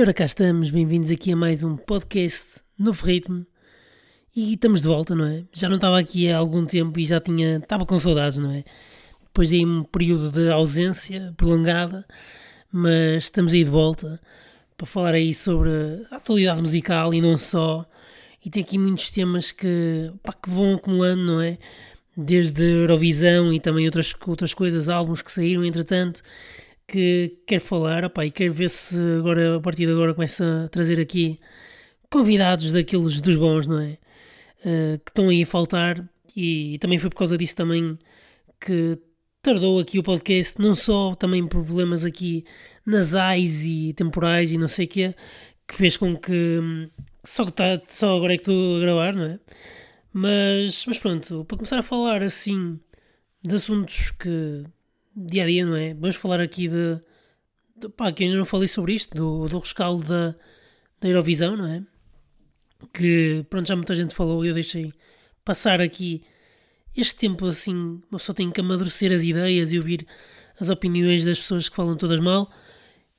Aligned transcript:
E 0.00 0.02
ora 0.02 0.14
cá 0.14 0.24
estamos, 0.24 0.70
bem-vindos 0.70 1.10
aqui 1.10 1.30
a 1.30 1.36
mais 1.36 1.62
um 1.62 1.76
podcast 1.76 2.62
Novo 2.78 3.04
Ritmo. 3.04 3.46
E 4.34 4.54
estamos 4.54 4.80
de 4.80 4.88
volta, 4.88 5.14
não 5.14 5.26
é? 5.26 5.44
Já 5.52 5.68
não 5.68 5.76
estava 5.76 5.98
aqui 5.98 6.32
há 6.32 6.38
algum 6.38 6.64
tempo 6.64 6.98
e 6.98 7.04
já 7.04 7.20
tinha. 7.20 7.58
estava 7.58 7.84
com 7.84 7.98
saudades, 7.98 8.38
não 8.38 8.50
é? 8.50 8.64
Depois 9.24 9.50
de 9.50 9.62
um 9.62 9.84
período 9.84 10.32
de 10.32 10.50
ausência 10.50 11.34
prolongada, 11.36 12.06
mas 12.72 13.24
estamos 13.24 13.52
aí 13.52 13.62
de 13.62 13.68
volta 13.68 14.18
para 14.74 14.86
falar 14.86 15.12
aí 15.12 15.34
sobre 15.34 15.68
a 16.10 16.16
atualidade 16.16 16.62
musical 16.62 17.12
e 17.12 17.20
não 17.20 17.36
só. 17.36 17.84
E 18.42 18.48
tem 18.48 18.62
aqui 18.62 18.78
muitos 18.78 19.10
temas 19.10 19.52
que, 19.52 20.10
pá, 20.22 20.32
que 20.32 20.48
vão 20.48 20.76
acumulando, 20.76 21.24
não 21.24 21.42
é? 21.42 21.58
Desde 22.16 22.62
Eurovisão 22.62 23.52
e 23.52 23.60
também 23.60 23.84
outras, 23.84 24.14
outras 24.26 24.54
coisas, 24.54 24.88
álbuns 24.88 25.20
que 25.20 25.30
saíram 25.30 25.62
entretanto 25.62 26.22
que 26.90 27.38
quero 27.46 27.62
falar 27.62 28.04
opa, 28.04 28.26
e 28.26 28.30
quero 28.30 28.52
ver 28.52 28.68
se 28.70 28.96
agora, 29.18 29.56
a 29.56 29.60
partir 29.60 29.86
de 29.86 29.92
agora 29.92 30.14
começa 30.14 30.64
a 30.64 30.68
trazer 30.68 31.00
aqui 31.00 31.38
convidados 32.10 32.72
daqueles 32.72 33.20
dos 33.20 33.36
bons, 33.36 33.66
não 33.66 33.78
é? 33.80 33.98
Uh, 34.60 34.98
que 35.04 35.10
estão 35.10 35.28
aí 35.28 35.42
a 35.42 35.46
faltar 35.46 36.04
e, 36.36 36.74
e, 36.74 36.78
também 36.78 36.98
foi 36.98 37.08
por 37.08 37.16
causa 37.16 37.38
disso 37.38 37.56
também 37.56 37.98
que 38.60 38.98
tardou 39.42 39.78
aqui 39.80 39.98
o 39.98 40.02
podcast, 40.02 40.60
não 40.60 40.74
só 40.74 41.14
também 41.14 41.46
por 41.46 41.64
problemas 41.64 42.04
aqui 42.04 42.44
nasais 42.84 43.64
e 43.64 43.94
temporais 43.94 44.52
e 44.52 44.58
não 44.58 44.68
sei 44.68 44.86
o 44.86 44.88
que 44.88 45.14
que 45.66 45.76
fez 45.76 45.96
com 45.96 46.16
que 46.16 46.90
só, 47.24 47.44
que 47.46 47.52
tá, 47.52 47.80
só 47.86 48.16
agora 48.16 48.34
é 48.34 48.36
que 48.36 48.42
estou 48.42 48.76
a 48.76 48.80
gravar, 48.80 49.14
não 49.14 49.24
é? 49.24 49.40
Mas, 50.12 50.84
mas 50.86 50.98
pronto, 50.98 51.44
para 51.44 51.56
começar 51.56 51.78
a 51.78 51.82
falar 51.82 52.22
assim 52.22 52.80
de 53.42 53.54
assuntos 53.54 54.10
que 54.10 54.64
dia 55.16 55.44
a 55.44 55.46
dia, 55.46 55.66
não 55.66 55.76
é? 55.76 55.94
Vamos 55.94 56.16
falar 56.16 56.40
aqui 56.40 56.68
de. 56.68 57.00
de 57.76 57.88
pá, 57.90 58.12
que 58.12 58.24
ainda 58.24 58.36
não 58.36 58.44
falei 58.44 58.68
sobre 58.68 58.94
isto, 58.94 59.16
do, 59.16 59.48
do 59.48 59.58
rescaldo 59.58 60.06
da, 60.06 60.34
da 61.00 61.08
Eurovisão, 61.08 61.56
não 61.56 61.66
é? 61.66 61.82
Que, 62.92 63.44
pronto, 63.50 63.68
já 63.68 63.76
muita 63.76 63.94
gente 63.94 64.14
falou 64.14 64.44
e 64.44 64.48
eu 64.48 64.54
deixei 64.54 64.92
passar 65.44 65.80
aqui 65.80 66.22
este 66.96 67.16
tempo 67.16 67.46
assim. 67.46 68.00
Uma 68.10 68.18
pessoa 68.18 68.34
tem 68.34 68.50
que 68.50 68.60
amadurecer 68.60 69.12
as 69.12 69.22
ideias 69.22 69.72
e 69.72 69.78
ouvir 69.78 70.06
as 70.58 70.68
opiniões 70.68 71.24
das 71.24 71.38
pessoas 71.38 71.68
que 71.68 71.76
falam 71.76 71.96
todas 71.96 72.20
mal. 72.20 72.50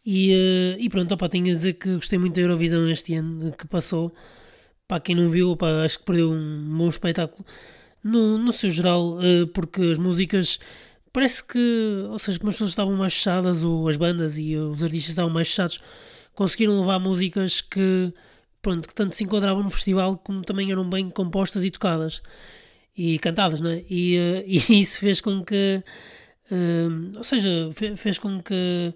E, 0.05 0.33
uh, 0.33 0.80
e 0.80 0.89
pronto, 0.89 1.14
opa, 1.14 1.30
tenho 1.30 1.48
a 1.48 1.53
dizer 1.53 1.73
que 1.73 1.95
gostei 1.95 2.17
muito 2.17 2.36
da 2.36 2.42
Eurovisão 2.42 2.89
este 2.89 3.14
ano 3.16 3.52
que 3.52 3.67
passou. 3.67 4.14
Para 4.88 5.00
quem 5.00 5.16
não 5.16 5.30
viu, 5.30 5.52
opa, 5.52 5.83
acho 5.86 6.00
que 6.00 6.05
perdeu 6.05 6.31
um 6.31 6.78
bom 6.78 6.89
espetáculo 6.89 7.45
no, 8.03 8.38
no 8.38 8.52
seu 8.52 8.70
geral, 8.70 9.17
uh, 9.20 9.48
porque 9.53 9.81
as 9.81 9.98
músicas 9.98 10.59
parece 11.14 11.44
que, 11.44 12.06
ou 12.09 12.20
seja, 12.20 12.40
como 12.40 12.50
as 12.50 12.56
pessoas 12.56 12.72
estavam 12.72 12.95
mais 12.95 13.14
fechadas, 13.14 13.64
ou 13.64 13.88
as 13.88 13.98
bandas 13.98 14.38
e 14.38 14.56
os 14.56 14.81
artistas 14.84 15.09
estavam 15.09 15.31
mais 15.31 15.48
fechados, 15.50 15.80
conseguiram 16.34 16.80
levar 16.80 17.00
músicas 17.00 17.62
que, 17.62 18.14
pronto, 18.62 18.88
que 18.88 18.95
tanto 18.95 19.16
se 19.16 19.23
enquadravam 19.23 19.64
no 19.64 19.70
festival 19.70 20.17
como 20.17 20.42
também 20.44 20.72
eram 20.72 20.89
bem 20.89 21.09
compostas 21.09 21.64
e 21.64 21.72
tocadas 21.72 22.22
e 22.95 23.20
cantadas, 23.20 23.62
não 23.62 23.70
é? 23.70 23.84
E, 23.89 24.17
uh, 24.17 24.44
e 24.48 24.82
isso 24.82 25.00
fez 25.00 25.22
com 25.22 25.44
que, 25.44 25.84
uh, 26.52 27.17
ou 27.17 27.23
seja, 27.23 27.72
fez 27.98 28.17
com 28.17 28.42
que 28.42 28.94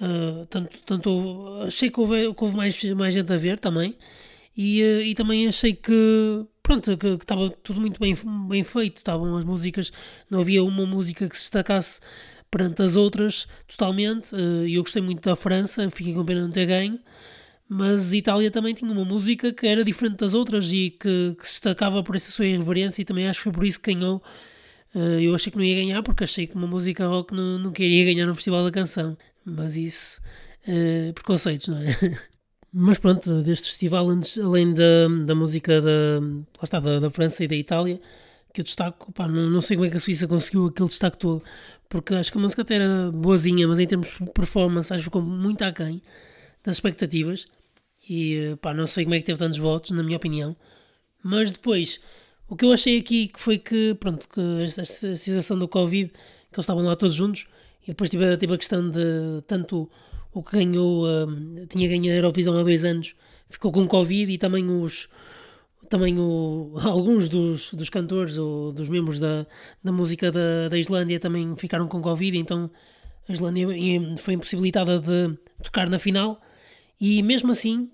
uh, 0.00 0.46
tanto, 0.46 0.78
tanto 0.86 1.62
achei 1.66 1.90
que 1.90 2.00
houve, 2.00 2.34
que 2.34 2.44
houve 2.44 2.56
mais, 2.56 2.82
mais 2.94 3.14
gente 3.14 3.32
a 3.32 3.36
ver 3.36 3.58
também 3.58 3.96
e, 4.56 4.82
e 5.06 5.14
também 5.14 5.48
achei 5.48 5.74
que 5.74 6.46
pronto, 6.70 6.96
que, 6.96 7.06
estava 7.08 7.50
tudo 7.64 7.80
muito 7.80 7.98
bem, 7.98 8.14
bem 8.48 8.62
feito, 8.62 8.98
estavam 8.98 9.36
as 9.36 9.44
músicas, 9.44 9.92
não 10.30 10.40
havia 10.40 10.62
uma 10.62 10.86
música 10.86 11.28
que 11.28 11.36
se 11.36 11.42
destacasse 11.42 12.00
perante 12.48 12.80
as 12.82 12.94
outras 12.94 13.48
totalmente, 13.66 14.34
eh, 14.34 14.68
e 14.68 14.74
eu 14.76 14.82
gostei 14.82 15.02
muito 15.02 15.20
da 15.20 15.34
França, 15.34 15.90
fiquei 15.90 16.14
com 16.14 16.24
pena 16.24 16.42
de 16.42 16.46
não 16.46 16.52
ter 16.52 16.66
ganho, 16.66 17.00
mas 17.68 18.12
Itália 18.12 18.52
também 18.52 18.72
tinha 18.72 18.90
uma 18.92 19.04
música 19.04 19.52
que 19.52 19.66
era 19.66 19.84
diferente 19.84 20.18
das 20.18 20.32
outras 20.32 20.70
e 20.72 20.90
que, 20.90 21.34
que 21.38 21.46
se 21.46 21.54
destacava 21.54 22.04
por 22.04 22.14
essa 22.14 22.30
sua 22.30 22.46
irreverência 22.46 23.02
e 23.02 23.04
também 23.04 23.28
acho 23.28 23.40
que 23.40 23.44
foi 23.44 23.52
por 23.52 23.64
isso 23.64 23.80
que 23.80 23.92
ganhou. 23.92 24.22
Eh, 24.94 25.22
eu 25.22 25.34
achei 25.34 25.50
que 25.50 25.58
não 25.58 25.64
ia 25.64 25.74
ganhar 25.74 26.02
porque 26.04 26.24
achei 26.24 26.46
que 26.46 26.54
uma 26.54 26.66
música 26.68 27.06
rock 27.06 27.34
não, 27.34 27.58
não 27.58 27.72
queria 27.72 28.04
ganhar 28.04 28.26
no 28.26 28.34
Festival 28.36 28.64
da 28.64 28.70
Canção, 28.70 29.16
mas 29.44 29.76
isso, 29.76 30.20
uh, 30.68 31.12
preconceitos, 31.14 31.68
não 31.68 31.78
é? 31.78 31.96
Mas 32.72 32.98
pronto, 32.98 33.42
deste 33.42 33.66
festival, 33.68 34.08
antes, 34.08 34.38
além 34.38 34.72
da, 34.72 35.08
da 35.26 35.34
música 35.34 35.80
da, 35.80 36.20
lá 36.20 36.62
está, 36.62 36.78
da, 36.78 37.00
da 37.00 37.10
França 37.10 37.42
e 37.42 37.48
da 37.48 37.56
Itália, 37.56 38.00
que 38.52 38.60
eu 38.60 38.64
destaco, 38.64 39.12
pá, 39.12 39.26
não, 39.26 39.50
não 39.50 39.60
sei 39.60 39.76
como 39.76 39.86
é 39.86 39.90
que 39.90 39.96
a 39.96 40.00
Suíça 40.00 40.28
conseguiu 40.28 40.66
aquele 40.66 40.88
destaque 40.88 41.18
todo, 41.18 41.42
porque 41.88 42.14
acho 42.14 42.30
que 42.30 42.38
a 42.38 42.40
música 42.40 42.62
até 42.62 42.76
era 42.76 43.10
boazinha, 43.12 43.66
mas 43.66 43.80
em 43.80 43.86
termos 43.86 44.08
de 44.20 44.30
performance 44.30 44.92
acho 44.92 45.02
que 45.02 45.04
ficou 45.04 45.22
muito 45.22 45.62
aquém 45.62 46.00
das 46.64 46.76
expectativas. 46.76 47.48
E 48.08 48.56
pá, 48.60 48.72
não 48.74 48.86
sei 48.86 49.04
como 49.04 49.14
é 49.14 49.20
que 49.20 49.26
teve 49.26 49.38
tantos 49.38 49.58
votos, 49.58 49.90
na 49.90 50.02
minha 50.02 50.16
opinião. 50.16 50.56
Mas 51.22 51.52
depois, 51.52 52.00
o 52.48 52.56
que 52.56 52.64
eu 52.64 52.72
achei 52.72 52.98
aqui 52.98 53.28
que 53.28 53.40
foi 53.40 53.58
que, 53.58 53.94
pronto, 53.94 54.28
que 54.28 54.40
esta, 54.64 54.82
esta 54.82 55.14
situação 55.14 55.58
do 55.58 55.68
Covid, 55.68 56.10
que 56.10 56.16
eles 56.56 56.64
estavam 56.64 56.84
lá 56.84 56.96
todos 56.96 57.14
juntos, 57.14 57.46
e 57.82 57.88
depois 57.88 58.10
tive, 58.10 58.36
tive 58.36 58.54
a 58.54 58.58
questão 58.58 58.88
de 58.90 59.42
tanto 59.46 59.90
o 60.32 60.42
que 60.42 60.56
ganhou, 60.56 61.04
uh, 61.04 61.66
tinha 61.66 61.88
ganho 61.88 62.12
a 62.12 62.16
Eurovisão 62.16 62.58
há 62.58 62.62
dois 62.62 62.84
anos, 62.84 63.14
ficou 63.48 63.72
com 63.72 63.86
Covid 63.86 64.32
e 64.32 64.38
também 64.38 64.68
os 64.68 65.08
também 65.88 66.18
o, 66.18 66.72
alguns 66.82 67.28
dos, 67.28 67.74
dos 67.74 67.90
cantores 67.90 68.38
ou 68.38 68.72
dos 68.72 68.88
membros 68.88 69.18
da, 69.18 69.46
da 69.82 69.92
música 69.92 70.30
da, 70.30 70.68
da 70.70 70.78
Islândia 70.78 71.18
também 71.18 71.54
ficaram 71.56 71.88
com 71.88 72.00
Covid, 72.00 72.38
então 72.38 72.70
a 73.28 73.32
Islândia 73.32 73.66
foi 74.18 74.34
impossibilitada 74.34 74.98
de 74.98 75.36
tocar 75.62 75.88
na 75.88 75.98
final. 75.98 76.40
E 77.00 77.22
mesmo 77.22 77.52
assim, 77.52 77.90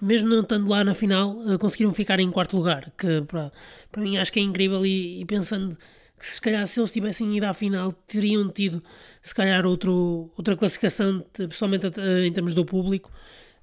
mesmo 0.00 0.28
não 0.28 0.40
estando 0.40 0.68
lá 0.68 0.82
na 0.82 0.94
final, 0.94 1.36
uh, 1.38 1.58
conseguiram 1.58 1.94
ficar 1.94 2.20
em 2.20 2.30
quarto 2.30 2.56
lugar, 2.56 2.90
que 2.96 3.22
para, 3.22 3.52
para 3.90 4.02
mim 4.02 4.18
acho 4.18 4.32
que 4.32 4.40
é 4.40 4.42
incrível 4.42 4.84
e, 4.84 5.20
e 5.20 5.24
pensando 5.24 5.76
que 6.20 6.26
se 6.26 6.40
calhar 6.40 6.66
se 6.68 6.78
eles 6.78 6.92
tivessem 6.92 7.34
ido 7.34 7.46
à 7.46 7.54
final 7.54 7.92
teriam 7.92 8.46
tido 8.50 8.82
se 9.22 9.34
calhar 9.34 9.64
outro, 9.64 10.30
outra 10.36 10.54
classificação, 10.54 11.24
principalmente 11.32 11.86
em 12.26 12.32
termos 12.32 12.54
do 12.54 12.64
público, 12.64 13.10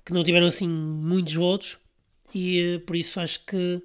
que 0.03 0.11
não 0.11 0.23
tiveram 0.23 0.47
assim 0.47 0.67
muitos 0.67 1.33
votos 1.33 1.77
e 2.33 2.59
eh, 2.59 2.79
por 2.79 2.95
isso 2.95 3.19
acho 3.19 3.45
que 3.45 3.81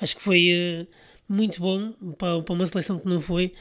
acho 0.00 0.16
que 0.16 0.22
foi 0.22 0.48
eh, 0.50 0.86
muito 1.28 1.60
bom 1.60 1.92
para, 2.18 2.42
para 2.42 2.54
uma 2.54 2.66
seleção 2.66 2.98
que 2.98 3.06
não 3.06 3.20
foi 3.20 3.52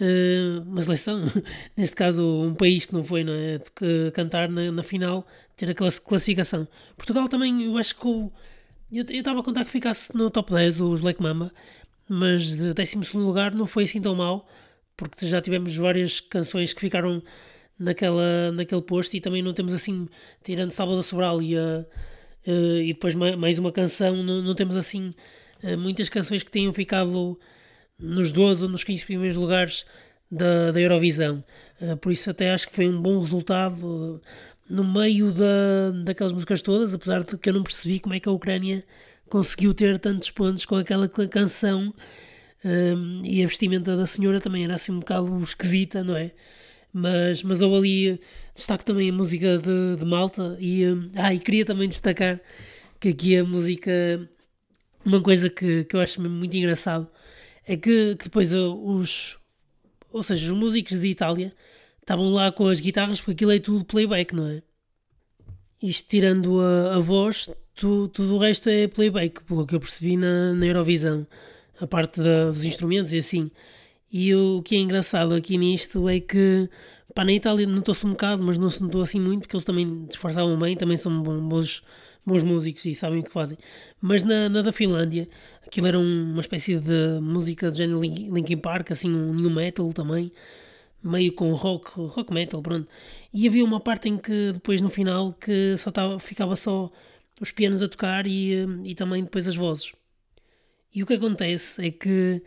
eh, 0.00 0.60
uma 0.66 0.82
seleção, 0.82 1.20
neste 1.76 1.94
caso 1.94 2.24
um 2.24 2.54
país 2.54 2.84
que 2.84 2.94
não 2.94 3.04
foi 3.04 3.22
não 3.22 3.32
é? 3.32 3.60
que 3.74 4.10
cantar 4.12 4.48
na, 4.48 4.72
na 4.72 4.82
final, 4.82 5.26
ter 5.56 5.70
a 5.70 5.74
classificação. 5.74 6.66
Portugal 6.96 7.28
também, 7.28 7.62
eu 7.64 7.78
acho 7.78 7.96
que 7.96 8.06
eu 8.06 9.04
estava 9.08 9.40
a 9.40 9.42
contar 9.42 9.64
que 9.64 9.70
ficasse 9.70 10.14
no 10.14 10.30
top 10.30 10.52
10 10.52 10.80
os 10.80 11.00
Black 11.00 11.22
Mamba, 11.22 11.52
mas 12.08 12.56
de 12.56 12.72
12 12.72 13.16
lugar 13.16 13.54
não 13.54 13.66
foi 13.66 13.84
assim 13.84 14.00
tão 14.00 14.14
mal, 14.14 14.48
porque 14.96 15.26
já 15.26 15.40
tivemos 15.40 15.76
várias 15.76 16.20
canções 16.20 16.72
que 16.72 16.80
ficaram 16.80 17.22
naquela, 17.78 18.52
naquele 18.52 18.82
posto 18.82 19.14
e 19.14 19.20
também 19.20 19.42
não 19.42 19.52
temos 19.52 19.74
assim, 19.74 20.08
tirando 20.42 20.70
Sábado 20.70 21.02
Sobral 21.02 21.42
e, 21.42 21.56
uh, 21.56 21.86
uh, 22.46 22.78
e 22.78 22.92
depois 22.92 23.14
mais 23.14 23.58
uma 23.58 23.72
canção, 23.72 24.22
não, 24.22 24.42
não 24.42 24.54
temos 24.54 24.76
assim 24.76 25.14
uh, 25.62 25.76
muitas 25.78 26.08
canções 26.08 26.42
que 26.42 26.50
tenham 26.50 26.72
ficado 26.72 27.38
nos 27.98 28.32
12 28.32 28.64
ou 28.64 28.68
nos 28.68 28.84
15 28.84 29.04
primeiros 29.04 29.36
lugares 29.36 29.84
da, 30.30 30.70
da 30.72 30.80
Eurovisão. 30.80 31.44
por 32.00 32.10
isso 32.10 32.30
até 32.30 32.50
acho 32.52 32.68
que 32.68 32.74
foi 32.74 32.88
um 32.88 33.00
bom 33.00 33.20
resultado 33.20 34.20
no 34.68 34.82
meio 34.82 35.30
da, 35.30 35.90
daquelas 36.04 36.32
músicas 36.32 36.62
todas, 36.62 36.94
apesar 36.94 37.22
de 37.22 37.36
que 37.36 37.48
eu 37.48 37.52
não 37.52 37.62
percebi 37.62 38.00
como 38.00 38.14
é 38.14 38.20
que 38.20 38.28
a 38.28 38.32
Ucrânia 38.32 38.84
conseguiu 39.32 39.72
ter 39.72 39.98
tantos 39.98 40.28
pontos 40.28 40.66
com 40.66 40.76
aquela 40.76 41.08
canção 41.08 41.94
um, 42.62 43.22
e 43.24 43.42
a 43.42 43.46
vestimenta 43.46 43.96
da 43.96 44.04
senhora 44.04 44.42
também 44.42 44.62
era 44.62 44.74
assim 44.74 44.92
um 44.92 45.00
bocado 45.00 45.42
esquisita, 45.42 46.04
não 46.04 46.14
é? 46.14 46.32
Mas, 46.92 47.42
mas 47.42 47.62
eu 47.62 47.74
ali 47.74 48.20
destaco 48.54 48.84
também 48.84 49.08
a 49.08 49.12
música 49.12 49.56
de, 49.56 49.96
de 49.96 50.04
Malta 50.04 50.54
e, 50.60 50.86
um, 50.86 51.10
ah, 51.16 51.32
e 51.32 51.38
queria 51.38 51.64
também 51.64 51.88
destacar 51.88 52.38
que 53.00 53.08
aqui 53.08 53.34
a 53.34 53.42
música, 53.42 53.90
uma 55.02 55.22
coisa 55.22 55.48
que, 55.48 55.84
que 55.84 55.96
eu 55.96 56.00
acho 56.00 56.20
muito 56.20 56.54
engraçado 56.54 57.08
é 57.66 57.74
que, 57.74 58.14
que 58.16 58.24
depois 58.24 58.52
uh, 58.52 58.74
os, 58.74 59.38
ou 60.10 60.22
seja, 60.22 60.52
os 60.52 60.58
músicos 60.58 61.00
de 61.00 61.06
Itália 61.06 61.54
estavam 62.02 62.30
lá 62.30 62.52
com 62.52 62.66
as 62.68 62.80
guitarras 62.80 63.18
porque 63.18 63.32
aquilo 63.32 63.52
é 63.52 63.58
tudo 63.58 63.82
playback, 63.82 64.34
não 64.34 64.46
é? 64.46 64.62
Isto 65.82 66.06
tirando 66.10 66.60
a, 66.60 66.96
a 66.96 66.98
voz, 67.00 67.48
tu, 67.74 68.08
tudo 68.08 68.34
o 68.34 68.38
resto 68.38 68.68
é 68.68 68.86
playback, 68.88 69.42
pelo 69.44 69.66
que 69.66 69.74
eu 69.74 69.80
percebi 69.80 70.16
na, 70.16 70.52
na 70.52 70.66
Eurovisão, 70.66 71.26
a 71.80 71.86
parte 71.86 72.20
da, 72.20 72.50
dos 72.50 72.64
instrumentos 72.64 73.12
e 73.12 73.18
assim. 73.18 73.50
E 74.12 74.34
o 74.34 74.62
que 74.62 74.76
é 74.76 74.78
engraçado 74.78 75.34
aqui 75.34 75.56
nisto 75.56 76.08
é 76.08 76.20
que 76.20 76.68
pá, 77.14 77.24
na 77.24 77.32
Itália 77.32 77.66
notou-se 77.66 78.06
um 78.06 78.10
bocado, 78.10 78.42
mas 78.42 78.58
não 78.58 78.68
se 78.68 78.82
notou 78.82 79.02
assim 79.02 79.20
muito, 79.20 79.42
porque 79.42 79.56
eles 79.56 79.64
também 79.64 80.04
disfarçavam 80.06 80.58
bem, 80.58 80.76
também 80.76 80.96
são 80.96 81.22
bons, 81.22 81.82
bons 82.24 82.42
músicos 82.42 82.84
e 82.84 82.94
sabem 82.94 83.20
o 83.20 83.24
que 83.24 83.32
fazem. 83.32 83.58
Mas 84.00 84.22
na, 84.22 84.48
na 84.48 84.62
da 84.62 84.72
Finlândia, 84.72 85.28
aquilo 85.66 85.86
era 85.86 85.98
uma 85.98 86.40
espécie 86.40 86.78
de 86.78 87.20
música 87.20 87.70
de 87.70 87.78
género 87.78 88.00
Linkin 88.00 88.58
Park, 88.58 88.90
assim, 88.90 89.12
um 89.12 89.34
new 89.34 89.50
metal 89.50 89.92
também, 89.92 90.30
meio 91.02 91.32
com 91.32 91.52
rock, 91.52 91.90
rock 91.96 92.32
metal, 92.32 92.62
pronto. 92.62 92.88
E 93.32 93.48
havia 93.48 93.64
uma 93.64 93.80
parte 93.80 94.08
em 94.08 94.16
que 94.18 94.52
depois 94.52 94.80
no 94.80 94.90
final 94.90 95.32
que 95.32 95.76
só 95.78 95.90
tava, 95.90 96.18
ficava 96.18 96.54
só 96.54 96.90
os 97.42 97.50
pianos 97.50 97.82
a 97.82 97.88
tocar 97.88 98.24
e, 98.24 98.54
eh, 98.54 98.66
e 98.84 98.94
também 98.94 99.24
depois 99.24 99.48
as 99.48 99.56
vozes. 99.56 99.92
E 100.94 101.02
o 101.02 101.06
que 101.06 101.14
acontece 101.14 101.84
é 101.84 101.90
que 101.90 102.40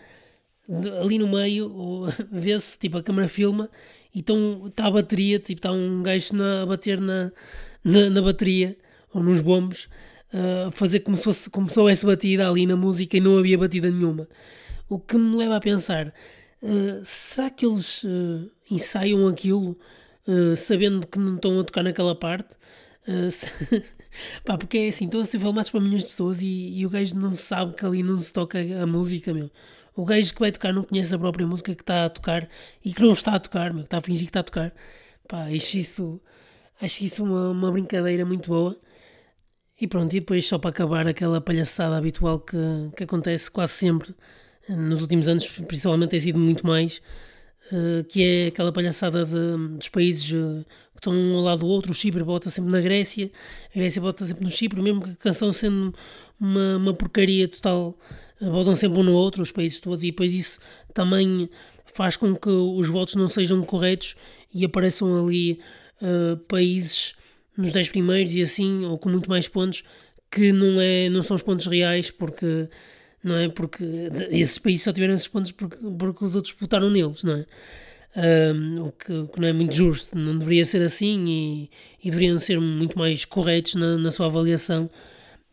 ali 1.01 1.19
no 1.19 1.27
meio 1.27 2.06
vê-se, 2.31 2.80
tipo, 2.80 2.97
a 2.97 3.03
câmera 3.03 3.27
filma 3.27 3.69
e 4.13 4.19
está 4.19 4.88
a 4.88 4.92
bateria, 4.92 5.38
tipo, 5.38 5.59
está 5.59 5.71
um 5.71 6.01
gajo 6.01 6.33
na, 6.33 6.63
a 6.63 6.65
bater 6.65 7.01
na, 7.01 7.30
na, 7.83 8.09
na, 8.09 8.21
bateria 8.21 8.77
ou 9.13 9.21
nos 9.21 9.42
bombos 9.42 9.89
a 10.68 10.71
fazer 10.71 11.01
como 11.01 11.18
se, 11.18 11.24
fosse, 11.24 11.50
como 11.50 11.69
se 11.69 11.77
houvesse 11.77 12.06
batida 12.06 12.50
ali 12.50 12.65
na 12.65 12.77
música 12.77 13.18
e 13.18 13.21
não 13.21 13.38
havia 13.38 13.57
batida 13.57 13.92
nenhuma. 13.92 14.27
O 14.88 14.97
que 15.00 15.18
me 15.18 15.36
leva 15.36 15.57
a 15.57 15.62
pensar, 15.62 16.13
uh, 16.62 17.01
será 17.03 17.50
que 17.50 17.65
eles 17.65 18.03
uh, 18.03 18.50
ensaiam 18.71 19.27
aquilo 19.27 19.77
uh, 20.27 20.56
sabendo 20.56 21.06
que 21.07 21.19
não 21.19 21.36
estão 21.36 21.59
a 21.59 21.63
tocar 21.63 21.83
naquela 21.83 22.15
parte? 22.15 22.56
Pá, 24.44 24.58
porque 24.58 24.78
é 24.78 24.88
assim, 24.90 25.06
estão 25.06 25.22
a 25.22 25.26
ser 25.26 25.40
filmados 25.40 25.70
para 25.70 25.80
milhões 25.80 26.04
de 26.04 26.10
pessoas 26.10 26.42
e, 26.42 26.80
e, 26.80 26.86
o 26.86 26.90
gajo 26.90 27.16
não 27.16 27.34
sabe 27.34 27.76
que 27.76 27.86
ali 27.86 28.04
não 28.04 28.18
se 28.18 28.32
toca 28.34 28.60
a 28.60 28.86
música, 28.86 29.34
meu. 29.34 29.52
O 29.96 30.06
gajo 30.06 30.34
que 30.34 30.40
vai 30.40 30.52
tocar 30.52 30.74
não 30.74 30.84
conhece 30.84 31.16
a 31.16 31.20
própria 31.20 31.48
música 31.48 31.74
que 31.74 31.82
está 31.82 32.06
a 32.06 32.10
tocar 32.10 32.50
e 32.84 32.94
que 32.94 33.02
não 33.02 33.14
está 33.14 33.36
a 33.36 33.40
tocar, 33.40 33.72
meu, 33.74 33.84
que 33.84 33.88
está 33.88 33.98
a 33.98 34.02
fingir 34.02 34.26
que 34.26 34.30
está 34.30 34.42
a 34.42 34.44
tocar. 34.44 34.74
Pá, 35.28 35.46
acho 35.46 35.78
isso, 35.78 36.22
acho 36.82 37.04
isso 37.04 37.24
uma, 37.24 37.50
uma 37.52 37.72
brincadeira 37.72 38.26
muito 38.26 38.50
boa. 38.50 38.78
E 39.80 39.88
pronto, 39.88 40.16
e 40.16 40.20
depois 40.20 40.48
só 40.48 40.58
para 40.58 40.70
acabar 40.70 41.08
aquela 41.08 41.42
palhaçada 41.42 41.98
habitual 41.98 42.40
que, 42.40 42.58
que 42.96 43.04
acontece 43.04 43.52
quase 43.52 43.74
sempre 43.74 44.16
nos 44.70 45.02
últimos 45.02 45.28
anos, 45.28 45.48
principalmente 45.48 46.10
tem 46.12 46.20
sido 46.20 46.40
muito 46.40 46.66
mais, 46.66 47.02
uh, 47.72 48.04
que 48.06 48.24
é 48.24 48.48
aquela 48.48 48.72
palhaçada 48.72 49.26
de, 49.26 49.78
dos 49.78 49.90
países 49.90 50.32
uh, 50.32 50.66
que 50.95 51.00
estão 51.00 51.13
um 51.13 51.36
ao 51.36 51.44
lado 51.44 51.59
do 51.59 51.68
outro. 51.68 51.92
O 51.92 51.95
Chipre 51.95 52.24
bota 52.24 52.50
sempre 52.50 52.71
na 52.71 52.81
Grécia, 52.81 53.31
a 53.74 53.80
Grécia 53.80 54.01
bota 54.01 54.25
sempre 54.25 54.44
no 54.44 54.51
Chipre, 54.51 54.81
mesmo 54.81 55.01
que 55.01 55.12
a 55.12 55.15
canção 55.15 55.53
sendo 55.53 55.94
uma, 56.39 56.77
uma 56.77 56.94
porcaria 56.94 57.47
total, 57.47 57.97
uh, 58.42 58.51
botam 58.51 58.75
sempre 58.75 59.00
um 59.00 59.03
no 59.03 59.13
outro, 59.13 59.44
os 59.44 59.51
países 59.51 59.80
todos, 59.80 60.03
e 60.03 60.07
depois 60.07 60.33
isso 60.33 60.59
também 60.94 61.50
faz 61.94 62.18
com 62.18 62.36
que 62.36 62.50
os 62.50 62.88
votos 62.88 63.15
não 63.15 63.27
sejam 63.27 63.62
corretos 63.63 64.15
e 64.53 64.65
apareçam 64.65 65.25
ali 65.25 65.59
países 66.50 67.15
nos 67.57 67.71
10 67.71 67.89
primeiros 67.89 68.33
e 68.36 68.42
assim, 68.42 68.86
ou 68.86 68.97
com 68.97 69.09
muito 69.09 69.30
mais 69.30 69.47
pontos, 69.47 69.83
que 70.30 70.51
não, 70.51 70.80
é, 70.81 71.09
não 71.09 71.24
são 71.24 71.36
os 71.36 71.42
pontos 71.42 71.65
reais, 71.68 72.12
porque 72.12 72.68
não 73.24 73.36
é? 73.36 73.50
Porque 73.50 73.83
esses 74.30 74.59
países 74.59 74.83
só 74.83 74.94
tiveram 74.94 75.15
esses 75.15 75.27
pontos 75.27 75.51
porque, 75.51 75.77
porque 75.97 76.25
os 76.25 76.36
outros 76.36 76.56
votaram 76.59 76.89
neles, 76.89 77.24
não 77.24 77.38
é? 77.38 77.45
Um, 78.16 78.86
o, 78.86 78.92
que, 78.94 79.12
o, 79.12 79.28
que, 79.28 79.42
não 79.42 79.48
é 79.48 79.54
muito 79.54 79.74
justo, 79.74 80.18
não 80.18 80.38
deveria 80.38 80.64
ser 80.66 80.82
assim 80.82 81.26
e, 81.28 81.70
e 82.02 82.10
deveriam 82.10 82.40
ser 82.40 82.62
muito 82.62 82.98
mais 82.98 83.26
corretos 83.26 83.76
na, 83.76 83.98
na, 83.98 84.10
sua 84.10 84.28
avaliação. 84.28 84.90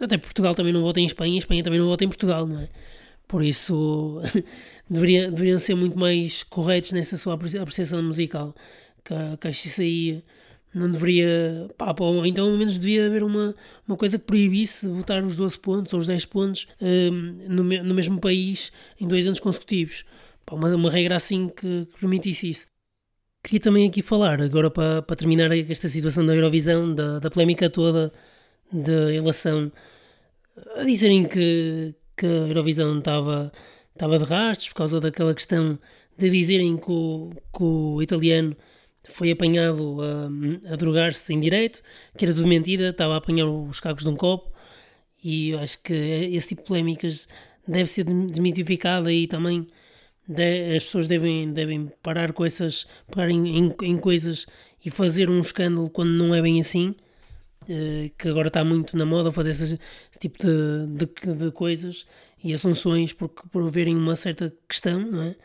Até 0.00 0.16
Portugal 0.16 0.54
também 0.54 0.72
não 0.72 0.82
vota 0.82 1.00
em 1.00 1.06
Espanha, 1.06 1.38
Espanha 1.38 1.64
também 1.64 1.80
não 1.80 1.88
vota 1.88 2.04
em 2.04 2.08
Portugal, 2.08 2.46
não 2.46 2.60
é? 2.60 2.68
Por 3.26 3.42
isso 3.42 4.20
deveria, 4.88 5.30
deveriam 5.30 5.58
ser 5.58 5.74
muito 5.74 5.98
mais 5.98 6.42
corretos 6.44 6.92
nessa 6.92 7.16
sua 7.16 7.34
apreciação 7.34 8.02
musical. 8.02 8.54
Que, 9.04 9.14
que 9.40 9.48
acho 9.48 9.66
isso 9.66 9.80
aí 9.80 10.22
não 10.74 10.90
deveria. 10.90 11.68
Pá, 11.76 11.92
pá, 11.92 12.04
então, 12.24 12.50
ao 12.50 12.56
menos 12.56 12.78
devia 12.78 13.06
haver 13.06 13.22
uma, 13.22 13.54
uma 13.86 13.96
coisa 13.96 14.18
que 14.18 14.24
proibisse 14.24 14.86
votar 14.86 15.22
os 15.24 15.36
12 15.36 15.58
pontos 15.58 15.92
ou 15.92 16.00
os 16.00 16.06
10 16.06 16.24
pontos 16.26 16.66
um, 16.80 17.10
no, 17.48 17.64
no 17.64 17.94
mesmo 17.94 18.20
país 18.20 18.72
em 19.00 19.06
dois 19.06 19.26
anos 19.26 19.40
consecutivos. 19.40 20.04
Uma, 20.50 20.74
uma 20.74 20.90
regra 20.90 21.16
assim 21.16 21.48
que, 21.48 21.86
que, 21.86 21.98
permitisse 22.00 22.50
isso. 22.50 22.66
Queria 23.42 23.60
também 23.60 23.88
aqui 23.88 24.02
falar, 24.02 24.40
agora 24.40 24.70
para, 24.70 25.02
para 25.02 25.16
terminar 25.16 25.50
esta 25.52 25.88
situação 25.88 26.24
da 26.24 26.34
Eurovisão, 26.34 26.94
da, 26.94 27.18
da 27.18 27.30
polémica 27.30 27.68
toda 27.68 28.12
da 28.72 29.12
eleição, 29.12 29.70
a 30.76 30.84
dizerem 30.84 31.26
que, 31.26 31.94
que 32.16 32.26
a 32.26 32.48
Eurovisão 32.48 32.98
estava, 32.98 33.52
estava 33.92 34.18
de 34.18 34.24
rastros 34.24 34.68
por 34.70 34.76
causa 34.76 35.00
daquela 35.00 35.34
questão 35.34 35.78
de 36.16 36.30
dizerem 36.30 36.76
que 36.76 36.90
o, 36.90 37.30
que 37.54 37.62
o 37.62 38.02
italiano 38.02 38.56
foi 39.04 39.30
apanhado 39.32 39.98
a, 40.00 40.72
a 40.72 40.76
drogar-se 40.76 41.32
em 41.34 41.40
direito, 41.40 41.82
que 42.16 42.24
era 42.24 42.34
tudo 42.34 42.46
mentira, 42.46 42.90
estava 42.90 43.14
a 43.14 43.16
apanhar 43.18 43.46
os 43.46 43.80
cacos 43.80 44.04
de 44.04 44.10
um 44.10 44.16
copo, 44.16 44.52
e 45.22 45.54
acho 45.54 45.82
que 45.82 45.94
esse 45.94 46.48
tipo 46.48 46.62
de 46.62 46.68
polémicas 46.68 47.28
deve 47.66 47.88
ser 47.88 48.04
desmitificada 48.04 49.12
e 49.12 49.26
também 49.26 49.68
de, 50.26 50.76
as 50.76 50.84
pessoas 50.84 51.08
devem, 51.08 51.52
devem 51.52 51.90
parar 52.02 52.32
com 52.32 52.44
essas, 52.44 52.86
parar 53.10 53.30
em, 53.30 53.58
em, 53.58 53.74
em, 53.82 53.98
coisas 53.98 54.46
e 54.84 54.90
fazer 54.90 55.28
um 55.28 55.40
escândalo 55.40 55.90
quando 55.90 56.10
não 56.10 56.34
é 56.34 56.40
bem 56.40 56.60
assim, 56.60 56.94
uh, 57.62 58.10
que 58.16 58.28
agora 58.28 58.48
está 58.48 58.64
muito 58.64 58.96
na 58.96 59.04
moda 59.04 59.32
fazer 59.32 59.50
esse, 59.50 59.64
esse 59.64 60.20
tipo 60.20 60.38
de, 60.38 61.06
de, 61.06 61.34
de, 61.34 61.50
coisas 61.50 62.06
e 62.42 62.52
assunções 62.52 63.12
por, 63.12 63.28
por 63.28 63.66
haverem 63.66 63.96
uma 63.96 64.16
certa 64.16 64.52
questão, 64.68 65.00
não 65.00 65.22
é? 65.22 65.36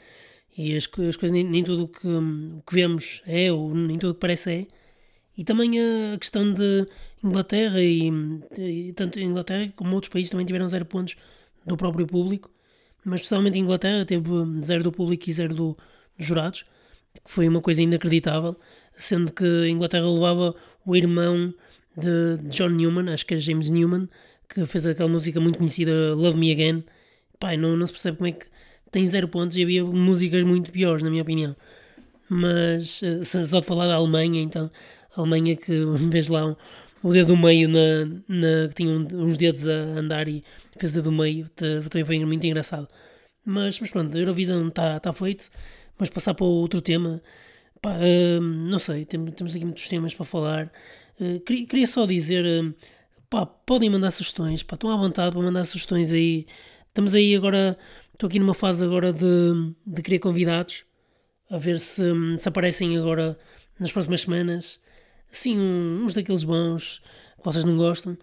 E 0.58 0.76
as, 0.76 0.86
as 0.86 1.16
coisas, 1.16 1.32
nem, 1.32 1.44
nem 1.44 1.64
tudo 1.64 1.84
o 1.84 1.88
que, 1.88 2.08
o 2.08 2.64
que 2.66 2.74
vemos 2.74 3.22
é, 3.28 3.52
ou 3.52 3.74
nem 3.76 3.98
tudo 4.00 4.16
que 4.16 4.20
parece 4.20 4.52
é. 4.52 4.68
E 5.38 5.44
também 5.44 5.80
a 5.80 6.18
questão 6.18 6.52
de 6.52 6.88
Inglaterra, 7.24 7.80
e, 7.82 8.12
e 8.58 8.94
tanto 8.94 9.20
Inglaterra 9.20 9.72
como 9.76 9.94
outros 9.94 10.12
países 10.12 10.32
também 10.32 10.48
tiveram 10.48 10.68
zero 10.68 10.86
pontos 10.86 11.16
do 11.64 11.78
próprio 11.78 12.08
público, 12.08 12.50
mas 13.08 13.22
especialmente 13.22 13.58
Inglaterra 13.58 14.06
teve 14.06 14.30
zero 14.62 14.84
do 14.84 14.92
público 14.92 15.30
e 15.30 15.34
zero 15.34 15.56
do, 15.56 15.78
dos 16.18 16.28
jurados, 16.28 16.66
que 17.24 17.32
foi 17.32 17.48
uma 17.48 17.62
coisa 17.62 17.82
inacreditável, 17.82 18.60
sendo 18.96 19.32
que 19.32 19.46
a 19.46 19.70
Inglaterra 19.70 20.06
levava 20.06 20.54
o 20.86 20.94
irmão 20.94 21.54
de 21.96 22.38
John 22.50 22.70
Newman, 22.70 23.14
acho 23.14 23.26
que 23.26 23.34
era 23.34 23.42
James 23.42 23.70
Newman, 23.70 24.10
que 24.50 24.66
fez 24.66 24.86
aquela 24.86 25.08
música 25.08 25.40
muito 25.40 25.58
conhecida 25.58 26.14
Love 26.16 26.38
Me 26.38 26.52
Again. 26.52 26.84
Pai, 27.40 27.56
não, 27.56 27.78
não 27.78 27.88
se 27.88 27.94
percebe 27.94 28.18
como 28.18 28.28
é 28.28 28.34
que 28.34 28.46
tem 28.92 29.08
zero 29.08 29.30
pontos 29.30 29.56
e 29.56 29.64
havia 29.64 29.86
músicas 29.86 30.44
muito 30.44 30.70
piores, 30.70 31.02
na 31.02 31.10
minha 31.10 31.22
opinião. 31.24 31.56
Mas 32.30 33.02
eh, 33.04 33.24
só 33.24 33.62
de 33.62 33.66
falar 33.66 33.88
da 33.88 33.96
Alemanha, 33.96 34.42
então, 34.42 34.70
a 35.16 35.22
Alemanha 35.22 35.56
que 35.56 35.86
vês 36.12 36.28
lá 36.28 36.46
um, 36.46 36.56
o 37.04 37.14
dedo 37.14 37.28
do 37.28 37.38
meio 37.38 37.70
na, 37.70 38.06
na, 38.28 38.68
que 38.70 38.76
tinha 38.76 38.92
uns 38.92 39.38
dedos 39.38 39.68
a 39.68 39.72
andar 39.72 40.28
e 40.28 40.44
fez 40.78 40.92
o 40.92 40.96
dedo 40.96 41.06
do 41.06 41.12
meio, 41.12 41.50
também 41.56 42.06
foi 42.06 42.26
muito 42.26 42.46
engraçado. 42.46 42.88
Mas, 43.46 43.80
mas 43.80 43.90
pronto, 43.90 44.16
a 44.16 44.20
Eurovisão 44.20 44.68
está 44.68 45.00
tá 45.00 45.14
feito, 45.14 45.50
mas 45.98 46.10
passar 46.10 46.34
para 46.34 46.46
outro 46.46 46.82
tema, 46.82 47.22
pá, 47.82 47.92
uh, 47.96 48.42
não 48.42 48.80
sei, 48.80 49.06
temos, 49.06 49.34
temos 49.36 49.56
aqui 49.56 49.64
muitos 49.64 49.88
temas 49.88 50.14
para 50.14 50.26
falar. 50.26 50.72
Uh, 51.20 51.40
queria, 51.42 51.66
queria, 51.66 51.88
só 51.88 52.06
dizer, 52.06 52.44
uh, 52.46 52.74
pá, 53.30 53.46
podem 53.46 53.90
mandar 53.90 54.12
sugestões, 54.12 54.64
pá, 54.64 54.76
estão 54.76 54.90
à 54.92 54.98
vontade 54.98 55.32
para 55.34 55.42
mandar 55.42 55.66
sugestões 55.66 56.12
aí. 56.12 56.46
Estamos 56.90 57.16
aí 57.16 57.36
agora 57.36 57.78
Estou 58.18 58.30
aqui 58.30 58.40
numa 58.40 58.56
fase 58.56 58.84
agora 58.84 59.14
de, 59.14 59.76
de 59.86 60.02
querer 60.02 60.18
convidados, 60.18 60.84
a 61.52 61.60
ver 61.60 61.80
se, 61.80 62.02
se 62.40 62.50
aparecem 62.50 62.98
agora 62.98 63.38
nas 63.80 63.92
próximas 63.92 64.22
semanas. 64.22 64.80
Assim, 65.32 65.58
uns 65.58 66.14
daqueles 66.14 66.44
bons 66.44 67.02
que 67.38 67.44
vocês 67.44 67.64
não 67.64 67.78
gostam, 67.78 68.18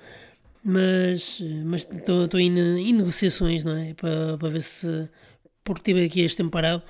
mas, 0.62 1.40
estou 1.40 2.40
em, 2.40 2.58
em 2.58 2.92
negociações, 2.94 3.64
não 3.64 3.76
é? 3.76 3.94
Para, 3.94 4.38
para 4.38 4.48
ver 4.48 4.62
se. 4.62 5.08
Porque 5.62 5.82
tive 5.82 6.04
aqui 6.04 6.20
este 6.20 6.38
tempo 6.38 6.50
parado, 6.50 6.82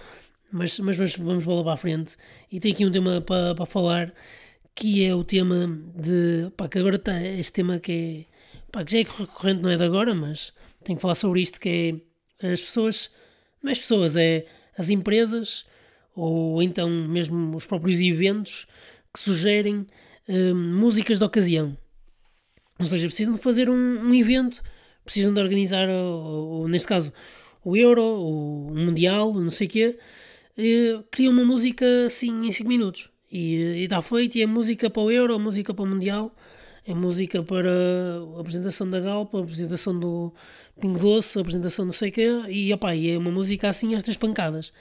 mas, 0.50 0.78
mas, 0.78 0.96
mas 0.96 1.16
vamos 1.16 1.44
bola 1.44 1.64
para 1.64 1.72
a 1.74 1.76
frente. 1.76 2.16
E 2.50 2.60
tem 2.60 2.72
aqui 2.72 2.86
um 2.86 2.92
tema 2.92 3.20
para, 3.20 3.54
para 3.54 3.66
falar 3.66 4.14
que 4.74 5.04
é 5.04 5.14
o 5.14 5.24
tema 5.24 5.66
de. 5.96 6.50
Pá, 6.56 6.68
que 6.68 6.78
agora 6.78 6.96
está 6.96 7.20
este 7.22 7.52
tema 7.52 7.78
que 7.78 8.28
é. 8.30 8.70
Pá, 8.70 8.84
que 8.84 8.92
já 8.92 8.98
é 8.98 9.02
recorrente, 9.02 9.62
não 9.62 9.70
é 9.70 9.76
de 9.76 9.84
agora, 9.84 10.14
mas 10.14 10.52
tenho 10.84 10.96
que 10.96 11.02
falar 11.02 11.14
sobre 11.14 11.40
isto 11.40 11.60
que 11.60 12.02
é 12.40 12.52
as 12.52 12.62
pessoas, 12.62 13.10
não 13.62 13.70
é 13.70 13.72
as 13.72 13.78
pessoas, 13.78 14.16
é 14.16 14.46
as 14.76 14.90
empresas 14.90 15.64
ou 16.14 16.62
então 16.62 16.88
mesmo 16.88 17.56
os 17.56 17.66
próprios 17.66 18.00
eventos 18.00 18.66
que 19.12 19.20
sugerem 19.20 19.86
hum, 20.28 20.78
músicas 20.78 21.18
de 21.18 21.24
ocasião. 21.24 21.76
Ou 22.78 22.86
seja, 22.86 23.06
precisam 23.06 23.34
de 23.34 23.40
fazer 23.40 23.68
um, 23.70 23.74
um 23.74 24.14
evento, 24.14 24.62
precisam 25.04 25.32
de 25.32 25.40
organizar, 25.40 25.88
ou, 25.88 26.60
ou, 26.60 26.68
neste 26.68 26.88
caso, 26.88 27.12
o 27.64 27.76
Euro, 27.76 28.02
ou 28.02 28.68
o 28.68 28.74
Mundial, 28.74 29.32
não 29.34 29.50
sei 29.50 29.66
o 29.66 29.70
quê, 29.70 29.98
criam 31.10 31.32
uma 31.32 31.44
música 31.44 31.86
assim 32.06 32.46
em 32.46 32.52
5 32.52 32.68
minutos. 32.68 33.10
E 33.30 33.84
está 33.84 34.00
feito, 34.02 34.36
e 34.36 34.42
é 34.42 34.46
música 34.46 34.90
para 34.90 35.02
o 35.02 35.10
Euro, 35.10 35.38
música 35.38 35.72
para 35.74 35.84
o 35.84 35.86
Mundial, 35.86 36.34
é 36.86 36.94
música 36.94 37.42
para 37.42 37.70
a 38.36 38.40
apresentação 38.40 38.88
da 38.88 39.00
Galpa, 39.00 39.38
a 39.38 39.42
apresentação 39.42 39.98
do, 39.98 40.32
Pingo 40.80 40.98
Doce, 40.98 41.38
apresentação 41.38 41.84
não 41.84 41.92
sei 41.92 42.10
quê, 42.10 42.28
e 42.48 42.72
opa, 42.72 42.94
é 42.96 43.16
uma 43.16 43.30
música 43.30 43.68
assim, 43.68 43.94
estas 43.94 44.16
pancadas. 44.16 44.72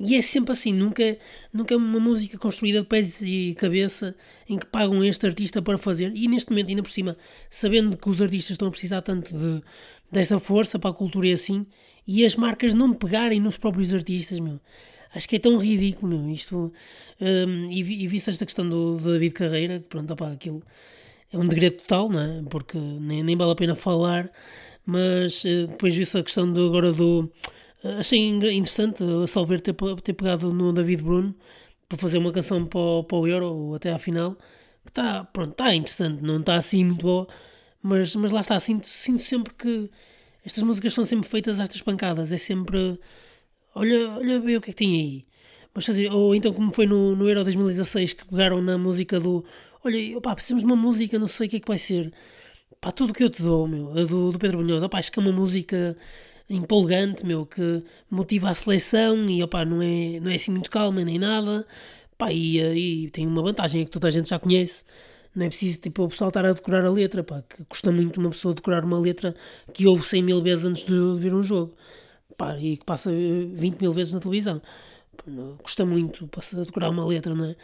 E 0.00 0.14
é 0.14 0.22
sempre 0.22 0.52
assim, 0.52 0.72
nunca, 0.72 1.18
nunca 1.52 1.74
é 1.74 1.76
uma 1.76 1.98
música 1.98 2.38
construída 2.38 2.82
de 2.82 2.86
pés 2.86 3.20
e 3.20 3.54
cabeça 3.58 4.14
em 4.48 4.56
que 4.56 4.66
pagam 4.66 5.04
este 5.04 5.26
artista 5.26 5.60
para 5.60 5.76
fazer. 5.76 6.12
E 6.14 6.28
neste 6.28 6.50
momento, 6.50 6.68
ainda 6.68 6.82
por 6.82 6.90
cima, 6.90 7.16
sabendo 7.50 7.96
que 7.96 8.08
os 8.08 8.22
artistas 8.22 8.52
estão 8.52 8.68
a 8.68 8.70
precisar 8.70 9.02
tanto 9.02 9.36
de, 9.36 9.60
dessa 10.10 10.38
força 10.38 10.78
para 10.78 10.90
a 10.90 10.94
cultura 10.94 11.26
e 11.26 11.32
assim, 11.32 11.66
e 12.06 12.24
as 12.24 12.36
marcas 12.36 12.72
não 12.74 12.94
pegarem 12.94 13.40
nos 13.40 13.56
próprios 13.56 13.92
artistas, 13.92 14.38
meu. 14.38 14.60
acho 15.14 15.28
que 15.28 15.36
é 15.36 15.38
tão 15.38 15.58
ridículo, 15.58 16.16
meu, 16.16 16.34
isto. 16.34 16.72
Um, 17.20 17.70
e, 17.70 18.06
e 18.06 18.16
esta 18.16 18.46
questão 18.46 18.68
do, 18.68 18.96
do, 18.98 19.12
David 19.12 19.34
Carreira, 19.34 19.80
que 19.80 19.86
pronto, 19.86 20.12
opa, 20.12 20.32
aquilo 20.32 20.62
é 21.32 21.36
um 21.36 21.46
degredo 21.46 21.78
total, 21.78 22.08
não 22.08 22.20
é? 22.20 22.42
Porque 22.48 22.78
nem, 22.78 23.22
nem 23.22 23.36
vale 23.36 23.52
a 23.52 23.54
pena 23.54 23.74
falar, 23.74 24.30
mas 24.86 25.44
uh, 25.44 25.66
depois 25.66 25.94
vi-se 25.94 26.16
a 26.16 26.22
questão 26.22 26.50
do, 26.50 26.66
agora 26.68 26.92
do. 26.92 27.30
Achei 27.82 28.28
interessante 28.28 29.04
a 29.04 29.26
Salver 29.26 29.60
ter, 29.60 29.74
ter 30.02 30.12
pegado 30.12 30.52
no 30.52 30.72
David 30.72 31.02
Bruno 31.02 31.34
para 31.88 31.96
fazer 31.98 32.18
uma 32.18 32.32
canção 32.32 32.66
para 32.66 32.78
o, 32.78 33.04
para 33.04 33.18
o 33.18 33.26
Euro, 33.26 33.74
até 33.74 33.92
à 33.92 33.98
final, 33.98 34.34
que 34.84 34.90
está, 34.90 35.24
pronto, 35.24 35.52
está 35.52 35.74
interessante, 35.74 36.22
não 36.22 36.40
está 36.40 36.56
assim 36.56 36.84
muito 36.84 37.02
boa, 37.02 37.28
mas, 37.82 38.14
mas 38.16 38.32
lá 38.32 38.40
está, 38.40 38.58
sinto, 38.60 38.86
sinto 38.86 39.22
sempre 39.22 39.54
que 39.54 39.90
estas 40.44 40.64
músicas 40.64 40.92
são 40.92 41.04
sempre 41.04 41.28
feitas 41.28 41.60
estas 41.60 41.80
pancadas, 41.80 42.32
é 42.32 42.38
sempre 42.38 42.98
olha, 43.74 44.10
olha 44.10 44.40
bem 44.40 44.56
o 44.56 44.60
que 44.60 44.70
é 44.70 44.72
que 44.72 44.78
tem 44.78 45.00
aí. 45.00 45.26
Mas 45.74 45.86
ou 46.10 46.34
então 46.34 46.52
como 46.52 46.72
foi 46.72 46.86
no, 46.86 47.14
no 47.14 47.28
Euro 47.28 47.44
2016 47.44 48.12
que 48.14 48.24
pegaram 48.26 48.60
na 48.60 48.76
música 48.76 49.20
do 49.20 49.44
olha, 49.84 50.18
opá, 50.18 50.34
precisamos 50.34 50.64
de 50.64 50.66
uma 50.66 50.76
música, 50.76 51.18
não 51.18 51.28
sei 51.28 51.46
o 51.46 51.50
que 51.50 51.56
é 51.56 51.60
que 51.60 51.68
vai 51.68 51.78
ser. 51.78 52.12
Pá, 52.80 52.92
tudo 52.92 53.12
que 53.12 53.22
eu 53.24 53.30
te 53.30 53.42
dou, 53.42 53.66
meu, 53.68 53.90
a 53.92 54.04
do, 54.04 54.32
do 54.32 54.38
Pedro 54.38 54.58
Bunhoso, 54.58 54.86
opá, 54.86 54.98
acho 54.98 55.10
que 55.12 55.18
é 55.18 55.22
uma 55.22 55.32
música 55.32 55.96
empolgante, 56.48 57.24
meu, 57.26 57.46
que 57.46 57.82
motiva 58.10 58.50
a 58.50 58.54
seleção 58.54 59.28
e 59.28 59.42
opá, 59.42 59.64
não 59.64 59.82
é, 59.82 60.20
não 60.20 60.30
é 60.30 60.36
assim 60.36 60.50
muito 60.50 60.70
calma 60.70 61.04
nem 61.04 61.18
nada. 61.18 61.66
Pá, 62.16 62.32
e, 62.32 62.58
e 63.04 63.10
tem 63.10 63.26
uma 63.26 63.42
vantagem, 63.42 63.82
é 63.82 63.84
que 63.84 63.90
toda 63.90 64.08
a 64.08 64.10
gente 64.10 64.28
já 64.30 64.38
conhece 64.38 64.84
não 65.34 65.46
é 65.46 65.48
preciso 65.48 65.80
tipo, 65.80 66.02
o 66.04 66.08
pessoal 66.08 66.28
estar 66.28 66.44
a 66.44 66.52
decorar 66.52 66.84
a 66.84 66.90
letra, 66.90 67.22
pá, 67.22 67.42
que 67.42 67.64
custa 67.64 67.92
muito 67.92 68.18
uma 68.20 68.30
pessoa 68.30 68.54
decorar 68.54 68.84
uma 68.84 68.98
letra 68.98 69.34
que 69.72 69.86
ouve 69.86 70.06
100 70.06 70.22
mil 70.22 70.42
vezes 70.42 70.64
antes 70.64 70.84
de 70.84 70.94
ver 71.18 71.32
um 71.34 71.42
jogo 71.42 71.74
pá, 72.36 72.56
e 72.58 72.76
que 72.76 72.84
passa 72.84 73.10
20 73.10 73.80
mil 73.80 73.92
vezes 73.92 74.12
na 74.12 74.20
televisão. 74.20 74.60
Custa 75.62 75.84
muito 75.84 76.26
passar 76.28 76.60
a 76.60 76.64
decorar 76.64 76.90
uma 76.90 77.06
letra, 77.06 77.34
não 77.34 77.44
é? 77.44 77.56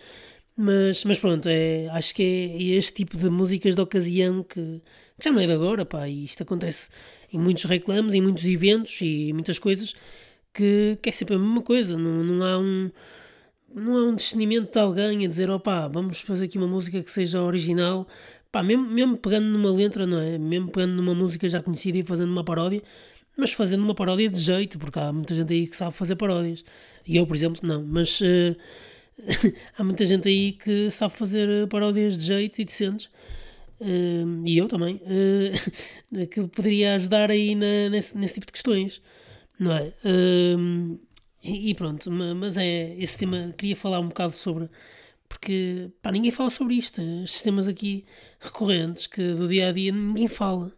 Mas, 0.57 1.05
mas 1.05 1.19
pronto, 1.19 1.49
é, 1.49 1.89
acho 1.89 2.15
que 2.15 2.23
é, 2.23 2.57
é 2.57 2.77
este 2.77 2.95
tipo 2.95 3.17
de 3.17 3.29
músicas 3.29 3.75
de 3.75 3.81
ocasião 3.81 4.43
que, 4.43 4.81
que, 5.19 5.25
já 5.25 5.33
não 5.33 5.41
é 5.41 5.47
de 5.47 5.53
agora, 5.53 5.85
pá, 5.85 6.09
e 6.09 6.25
isto 6.25 6.43
acontece 6.43 6.91
em 7.35 7.39
muitos 7.39 7.65
reclamos, 7.65 8.15
em 8.15 8.23
muitos 8.23 8.45
eventos 8.45 8.99
e 9.01 9.33
muitas 9.33 9.59
coisas 9.59 9.95
que, 10.53 10.99
que 11.03 11.09
é 11.09 11.13
sempre 11.13 11.35
a 11.35 11.39
mesma 11.39 11.63
coisa, 11.63 11.99
não, 11.99 12.23
não 12.23 12.47
há 12.47 12.59
um 12.59 12.91
não 13.75 13.97
há 13.97 14.05
um 14.11 14.15
discernimento 14.15 14.73
de 14.73 14.79
alguém 14.79 15.25
a 15.25 15.29
dizer, 15.29 15.51
opá, 15.51 15.89
vamos 15.89 16.21
fazer 16.21 16.45
aqui 16.45 16.57
uma 16.57 16.69
música 16.69 17.03
que 17.03 17.11
seja 17.11 17.43
original, 17.43 18.07
pá, 18.53 18.63
mesmo, 18.63 18.87
mesmo 18.87 19.17
pegando 19.17 19.47
numa 19.47 19.73
letra, 19.73 20.07
não 20.07 20.21
é? 20.21 20.39
Mesmo 20.39 20.71
pegando 20.71 20.95
numa 20.95 21.13
música 21.13 21.49
já 21.49 21.61
conhecida 21.61 21.99
e 21.99 22.05
fazendo 22.05 22.31
uma 22.31 22.45
paródia, 22.45 22.81
mas 23.37 23.53
fazendo 23.53 23.83
uma 23.83 23.95
paródia 23.95 24.31
de 24.31 24.39
jeito, 24.39 24.79
porque 24.79 24.97
há 24.99 25.13
muita 25.13 25.35
gente 25.35 25.53
aí 25.53 25.67
que 25.67 25.77
sabe 25.77 25.93
fazer 25.93 26.15
paródias. 26.15 26.65
E 27.05 27.17
eu, 27.17 27.27
por 27.27 27.35
exemplo, 27.35 27.61
não, 27.65 27.83
mas 27.85 28.21
uh, 28.21 28.57
há 29.77 29.83
muita 29.83 30.05
gente 30.05 30.29
aí 30.29 30.53
que 30.53 30.89
sabe 30.93 31.15
fazer 31.15 31.67
paródias 31.69 32.17
de 32.17 32.27
jeito 32.27 32.61
e 32.61 32.65
decentes. 32.65 33.11
Uh, 33.85 34.43
e 34.47 34.57
eu 34.57 34.67
também, 34.67 34.97
uh, 34.97 36.25
que 36.29 36.47
poderia 36.49 36.95
ajudar 36.95 37.31
aí 37.31 37.55
na, 37.55 37.91
nesse, 37.91 38.17
nesse 38.17 38.35
tipo 38.35 38.47
de 38.47 38.53
questões, 38.53 39.03
não 39.61 39.73
é? 39.73 39.93
E, 41.43 41.71
e, 41.71 41.75
pronto, 41.75 42.11
mas 42.11 42.57
é 42.57 42.95
esse 42.99 43.19
tema, 43.19 43.53
queria 43.59 43.77
falar 43.77 44.01
um 44.01 44.09
bocado 44.09 44.35
sobre, 44.35 44.71
porque 45.29 45.91
pá, 46.01 46.11
ninguém 46.11 46.31
fala 46.31 46.49
sobre 46.49 46.77
isto, 46.77 47.03
estes 47.23 47.43
temas 47.43 47.69
aqui 47.69 48.07
recorrentes 48.41 49.07
que 49.07 49.35
do 49.35 49.47
dia 49.47 49.69
a 49.69 49.73
dia 49.73 49.93
ninguém 49.93 50.29
fala, 50.29 50.73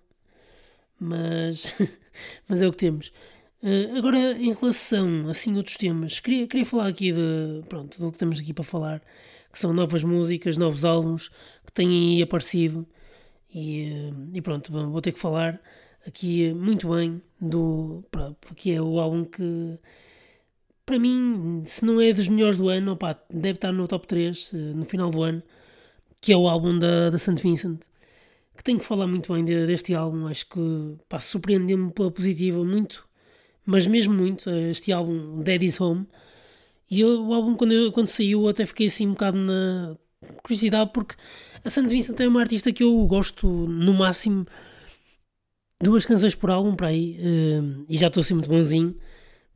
mas, 0.98 1.72
mas 2.48 2.60
é 2.60 2.66
o 2.66 2.72
que 2.72 2.78
temos. 2.78 3.12
Uh, 3.62 3.96
agora, 3.96 4.32
em 4.32 4.52
relação 4.52 5.30
assim 5.30 5.54
a 5.54 5.58
outros 5.58 5.76
temas, 5.76 6.18
queria, 6.18 6.48
queria 6.48 6.66
falar 6.66 6.88
aqui 6.88 7.12
de, 7.12 7.62
pronto, 7.68 8.00
do 8.00 8.10
que 8.10 8.18
temos 8.18 8.40
aqui 8.40 8.52
para 8.52 8.64
falar, 8.64 9.00
que 9.52 9.58
são 9.60 9.72
novas 9.72 10.02
músicas, 10.02 10.58
novos 10.58 10.84
álbuns 10.84 11.30
que 11.64 11.72
têm 11.72 12.20
aparecido 12.20 12.86
e, 13.52 14.10
e 14.34 14.40
pronto, 14.42 14.72
vou 14.72 15.00
ter 15.00 15.12
que 15.12 15.20
falar 15.20 15.60
aqui 16.06 16.52
muito 16.54 16.88
bem 16.90 17.20
do 17.40 18.04
que 18.54 18.72
é 18.72 18.80
o 18.80 19.00
álbum 19.00 19.24
que 19.24 19.78
para 20.86 21.00
mim, 21.00 21.64
se 21.66 21.84
não 21.84 22.00
é 22.00 22.12
dos 22.12 22.28
melhores 22.28 22.56
do 22.58 22.68
ano, 22.68 22.92
opa, 22.92 23.20
deve 23.28 23.56
estar 23.56 23.72
no 23.72 23.88
top 23.88 24.06
3 24.06 24.52
eh, 24.54 24.56
no 24.56 24.84
final 24.84 25.10
do 25.10 25.20
ano, 25.22 25.42
que 26.20 26.32
é 26.32 26.36
o 26.36 26.48
álbum 26.48 26.78
da, 26.78 27.10
da 27.10 27.18
St. 27.18 27.42
Vincent. 27.42 27.80
Que 28.56 28.64
tenho 28.64 28.78
que 28.78 28.84
falar 28.86 29.06
muito 29.08 29.32
bem 29.32 29.44
de, 29.44 29.66
deste 29.66 29.94
álbum, 29.94 30.26
acho 30.28 30.48
que 30.48 30.60
surpreendeu-me 31.20 31.92
pela 31.92 32.10
positiva 32.10 32.64
muito, 32.64 33.06
mas 33.66 33.86
mesmo 33.86 34.14
muito, 34.14 34.48
eh, 34.48 34.70
este 34.70 34.92
álbum 34.92 35.42
Daddy's 35.42 35.80
Home. 35.80 36.06
E 36.90 37.00
eu, 37.00 37.26
o 37.26 37.34
álbum, 37.34 37.54
quando, 37.56 37.72
eu, 37.72 37.92
quando 37.92 38.06
saiu, 38.08 38.48
até 38.48 38.64
fiquei 38.66 38.86
assim 38.86 39.08
um 39.08 39.12
bocado 39.12 39.38
na 39.38 39.96
curiosidade, 40.42 40.90
porque 40.94 41.16
a 41.66 41.70
St. 41.70 41.88
Vincent 41.88 42.20
é 42.20 42.28
uma 42.28 42.40
artista 42.40 42.72
que 42.72 42.84
eu 42.84 43.04
gosto 43.06 43.48
no 43.48 43.92
máximo 43.92 44.46
duas 45.82 46.06
canções 46.06 46.34
por 46.34 46.48
álbum 46.48 46.76
para 46.76 46.88
aí, 46.88 47.18
uh, 47.18 47.84
e 47.88 47.96
já 47.96 48.06
estou 48.06 48.20
assim 48.20 48.34
muito 48.34 48.48
bonzinho 48.48 48.96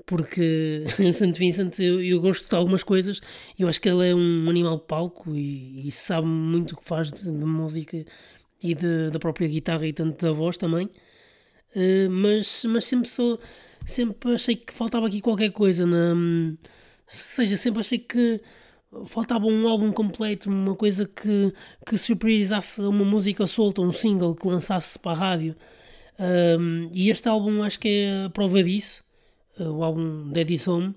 porque 0.06 0.84
em 0.98 1.12
Santo 1.12 1.38
Vincent 1.38 1.78
eu, 1.78 2.02
eu, 2.02 2.20
gosto 2.20 2.48
de 2.48 2.56
algumas 2.56 2.82
coisas 2.82 3.20
eu 3.56 3.68
acho 3.68 3.80
que 3.80 3.88
ele 3.88 4.10
é 4.10 4.14
um 4.14 4.50
animal 4.50 4.78
de 4.78 4.86
palco 4.86 5.36
e, 5.36 5.86
e 5.86 5.92
sabe 5.92 6.26
muito 6.26 6.72
o 6.72 6.76
que 6.78 6.84
faz 6.84 7.12
de, 7.12 7.20
de 7.20 7.44
música 7.44 8.04
e 8.60 8.74
de, 8.74 9.10
da 9.10 9.18
própria 9.20 9.46
guitarra 9.46 9.86
e 9.86 9.92
tanto 9.92 10.24
da 10.24 10.32
voz 10.32 10.58
também 10.58 10.86
uh, 10.86 12.10
mas, 12.10 12.64
mas 12.64 12.86
sempre 12.86 13.08
sou 13.08 13.38
sempre 13.86 14.34
achei 14.34 14.56
que 14.56 14.74
faltava 14.74 15.06
aqui 15.06 15.20
qualquer 15.20 15.52
coisa 15.52 15.86
na, 15.86 16.12
ou 16.12 16.56
seja, 17.06 17.56
sempre 17.56 17.80
achei 17.80 17.98
que 17.98 18.40
faltava 19.06 19.46
um 19.46 19.68
álbum 19.68 19.92
completo, 19.92 20.48
uma 20.48 20.74
coisa 20.74 21.06
que, 21.06 21.52
que 21.86 21.96
surpresasse 21.96 22.80
uma 22.80 23.04
música 23.04 23.46
solta, 23.46 23.80
um 23.80 23.92
single 23.92 24.34
que 24.34 24.46
lançasse 24.46 24.98
para 24.98 25.12
a 25.12 25.14
rádio. 25.14 25.56
Um, 26.18 26.90
e 26.92 27.10
este 27.10 27.28
álbum 27.28 27.62
acho 27.62 27.78
que 27.78 27.88
é 27.88 28.24
a 28.26 28.30
prova 28.30 28.62
disso. 28.62 29.04
Eh, 29.58 29.68
o 29.68 29.84
álbum 29.84 30.30
Daddy's 30.32 30.66
Home, 30.66 30.94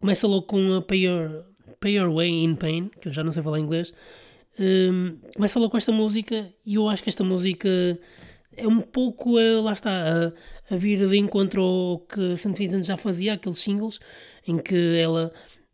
começa 0.00 0.26
logo 0.26 0.46
com 0.46 0.74
a 0.74 0.82
Pay 0.82 1.06
Your, 1.06 1.44
Pay 1.80 1.94
Your 1.98 2.12
Way 2.14 2.44
in 2.44 2.54
Pain, 2.54 2.90
que 3.00 3.08
eu 3.08 3.12
já 3.12 3.24
não 3.24 3.32
sei 3.32 3.42
falar 3.42 3.58
inglês. 3.58 3.92
Um, 4.58 5.18
começa 5.34 5.58
logo 5.58 5.70
com 5.70 5.78
esta 5.78 5.92
música 5.92 6.52
e 6.66 6.74
eu 6.74 6.88
acho 6.88 7.02
que 7.02 7.08
esta 7.08 7.22
música 7.24 7.68
é 8.56 8.66
um 8.66 8.80
pouco, 8.80 9.38
uh, 9.38 9.62
lá 9.62 9.72
está, 9.72 9.90
a, 9.90 10.74
a, 10.74 10.76
vir 10.76 11.08
de 11.08 11.16
encontro 11.16 11.62
ao 11.62 11.98
que 12.00 12.36
St. 12.36 12.54
Vincent 12.56 12.84
já 12.84 12.96
fazia, 12.96 13.34
aqueles 13.34 13.58
singles, 13.58 14.00
em 14.46 14.58
que 14.58 14.96
ela 14.98 15.32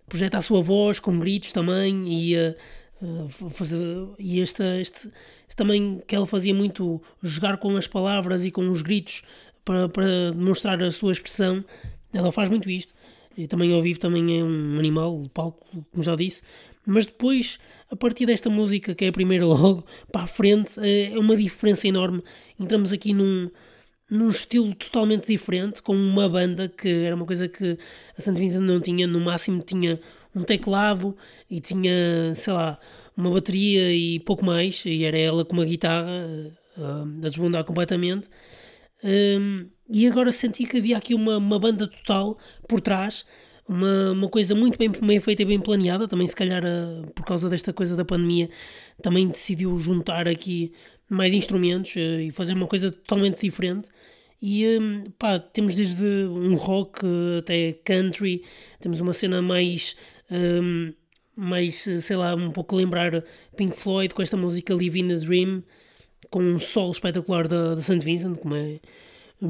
projeta 0.09 0.39
a 0.39 0.43
sua 0.43 0.63
voz 0.63 1.01
com 1.01 1.19
gritos 1.19 1.53
também 1.53 2.07
e 2.07 2.37
uh, 2.37 3.51
fazer, 3.51 3.79
e 4.19 4.41
esta, 4.41 4.81
este, 4.81 5.09
este, 5.49 5.57
também 5.57 6.03
que 6.07 6.15
ela 6.15 6.27
fazia 6.27 6.55
muito 6.55 7.03
jogar 7.23 7.57
com 7.59 7.77
as 7.77 7.87
palavras 7.87 8.45
e 8.45 8.51
com 8.51 8.71
os 8.71 8.83
gritos 8.83 9.23
para, 9.65 9.89
para 9.89 10.33
demonstrar 10.33 10.83
a 10.83 10.91
sua 10.91 11.13
expressão 11.13 11.65
ela 12.15 12.31
faz 12.33 12.49
muito 12.49 12.71
isto. 12.71 12.95
E 13.37 13.49
também 13.49 13.75
ao 13.75 13.83
vivo 13.83 13.99
também 13.99 14.39
é 14.39 14.45
um 14.45 14.79
animal 14.79 15.23
de 15.23 15.29
palco, 15.29 15.67
como 15.91 16.03
já 16.03 16.15
disse. 16.15 16.43
Mas 16.87 17.07
depois, 17.07 17.59
a 17.91 17.97
partir 17.97 18.27
desta 18.27 18.49
música, 18.49 18.95
que 18.95 19.05
é 19.05 19.09
a 19.09 19.13
primeira 19.13 19.45
logo, 19.47 19.85
para 20.13 20.23
a 20.23 20.27
frente, 20.27 20.79
é, 20.79 21.13
é 21.13 21.19
uma 21.19 21.37
diferença 21.37 21.89
enorme. 21.89 22.23
Entramos 22.59 22.93
aqui 22.93 23.13
num, 23.13 23.51
num 24.11 24.31
estilo 24.31 24.75
totalmente 24.75 25.27
diferente, 25.27 25.83
com 25.83 25.95
uma 25.95 26.29
banda 26.29 26.69
que 26.69 26.89
era 26.89 27.17
uma 27.17 27.27
coisa 27.27 27.49
que 27.49 27.79
a 28.17 28.21
Santa 28.21 28.39
Vincent 28.39 28.63
não 28.63 28.81
tinha, 28.81 29.07
no 29.07 29.21
máximo 29.21 29.63
tinha 29.63 30.01
um 30.35 30.43
teclado 30.43 31.17
e 31.51 31.61
tinha, 31.61 32.35
sei 32.35 32.53
lá, 32.53 32.79
uma 33.17 33.31
bateria 33.31 33.93
e 33.95 34.21
pouco 34.21 34.45
mais, 34.45 34.85
e 34.85 35.05
era 35.05 35.17
ela 35.17 35.45
com 35.45 35.53
uma 35.53 35.65
guitarra 35.65 36.11
uh, 36.77 37.27
a 37.27 37.29
desbundar 37.29 37.65
completamente. 37.65 38.29
Um, 39.03 39.69
e 39.89 40.07
agora 40.07 40.33
senti 40.33 40.65
que 40.65 40.79
havia 40.79 40.97
aqui 40.97 41.15
uma, 41.15 41.37
uma 41.37 41.59
banda 41.59 41.87
total 41.87 42.39
por 42.69 42.81
trás, 42.81 43.25
uma, 43.69 44.13
uma 44.13 44.29
coisa 44.29 44.55
muito 44.55 44.79
bem, 44.79 44.91
bem 44.91 45.21
feita 45.21 45.43
e 45.43 45.45
bem 45.45 45.61
planeada. 45.61 46.09
Também, 46.09 46.27
se 46.27 46.35
calhar, 46.35 46.63
uh, 46.65 47.11
por 47.13 47.25
causa 47.25 47.49
desta 47.49 47.73
coisa 47.73 47.95
da 47.97 48.05
pandemia, 48.05 48.49
também 49.03 49.29
decidiu 49.29 49.79
juntar 49.79 50.27
aqui 50.27 50.73
mais 51.09 51.33
instrumentos 51.33 51.95
uh, 51.97 52.21
e 52.21 52.31
fazer 52.33 52.55
uma 52.55 52.67
coisa 52.67 52.91
totalmente 52.91 53.41
diferente. 53.41 53.89
E 54.41 54.67
um, 54.79 55.05
pá, 55.19 55.39
temos 55.39 55.75
desde 55.75 56.05
um 56.05 56.55
rock 56.55 57.01
até 57.39 57.73
country, 57.85 58.45
temos 58.81 59.01
uma 59.01 59.13
cena 59.13 59.41
mais. 59.41 59.97
Um, 60.31 60.93
mais, 61.37 61.89
sei 62.01 62.17
lá, 62.17 62.35
um 62.35 62.53
pouco 62.53 62.77
lembrar 62.77 63.25
Pink 63.57 63.77
Floyd 63.77 64.15
com 64.15 64.23
esta 64.23 64.37
música 64.37 64.75
Live 64.75 65.01
in 65.01 65.13
a 65.13 65.17
Dream, 65.17 65.65
com 66.31 66.41
um 66.41 66.59
solo 66.59 66.93
espetacular 66.93 67.49
da, 67.49 67.75
da 67.75 67.83
St. 67.83 67.99
Vincent, 67.99 68.39
como 68.39 68.55
é, 68.55 68.81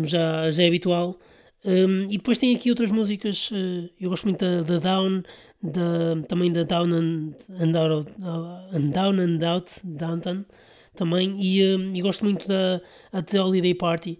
já, 0.04 0.50
já 0.50 0.62
é 0.62 0.66
habitual. 0.66 1.18
Um, 1.64 2.10
e 2.10 2.18
depois 2.18 2.38
tem 2.38 2.54
aqui 2.54 2.68
outras 2.68 2.90
músicas, 2.90 3.50
uh, 3.50 3.88
eu 3.98 4.10
gosto 4.10 4.24
muito 4.24 4.38
da, 4.38 4.62
da 4.62 4.78
Down, 4.78 5.22
da, 5.62 6.26
também 6.28 6.52
da 6.52 6.62
Down 6.62 6.92
and, 6.92 7.32
and, 7.58 7.78
out, 7.78 8.12
and 8.72 8.90
Down 8.90 9.18
and 9.18 9.46
Out, 9.46 9.80
Downtown, 9.82 10.44
também, 10.94 11.40
e, 11.40 11.76
um, 11.76 11.94
e 11.94 12.00
gosto 12.00 12.24
muito 12.24 12.46
da 12.46 12.80
The 13.22 13.42
Holiday 13.42 13.74
Party, 13.74 14.18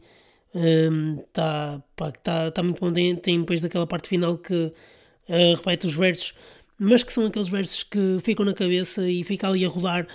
está 0.55 0.91
um, 0.91 1.83
tá, 1.97 2.13
tá, 2.23 2.51
tá 2.51 2.63
muito 2.63 2.81
bom, 2.81 2.93
tem, 2.93 3.17
tem 3.17 3.41
depois 3.41 3.61
daquela 3.61 3.87
parte 3.87 4.09
final 4.09 4.39
que 4.39 4.55
uh, 4.55 5.55
repete 5.57 5.87
os 5.87 5.95
versos, 5.95 6.35
mas 6.79 7.03
que 7.03 7.13
são 7.13 7.27
aqueles 7.27 7.49
versos 7.49 7.83
que 7.83 8.19
ficam 8.23 8.45
na 8.45 8.55
cabeça 8.55 9.09
e 9.09 9.25
fica 9.25 9.49
ali 9.49 9.65
a 9.65 9.69
rodar 9.69 10.07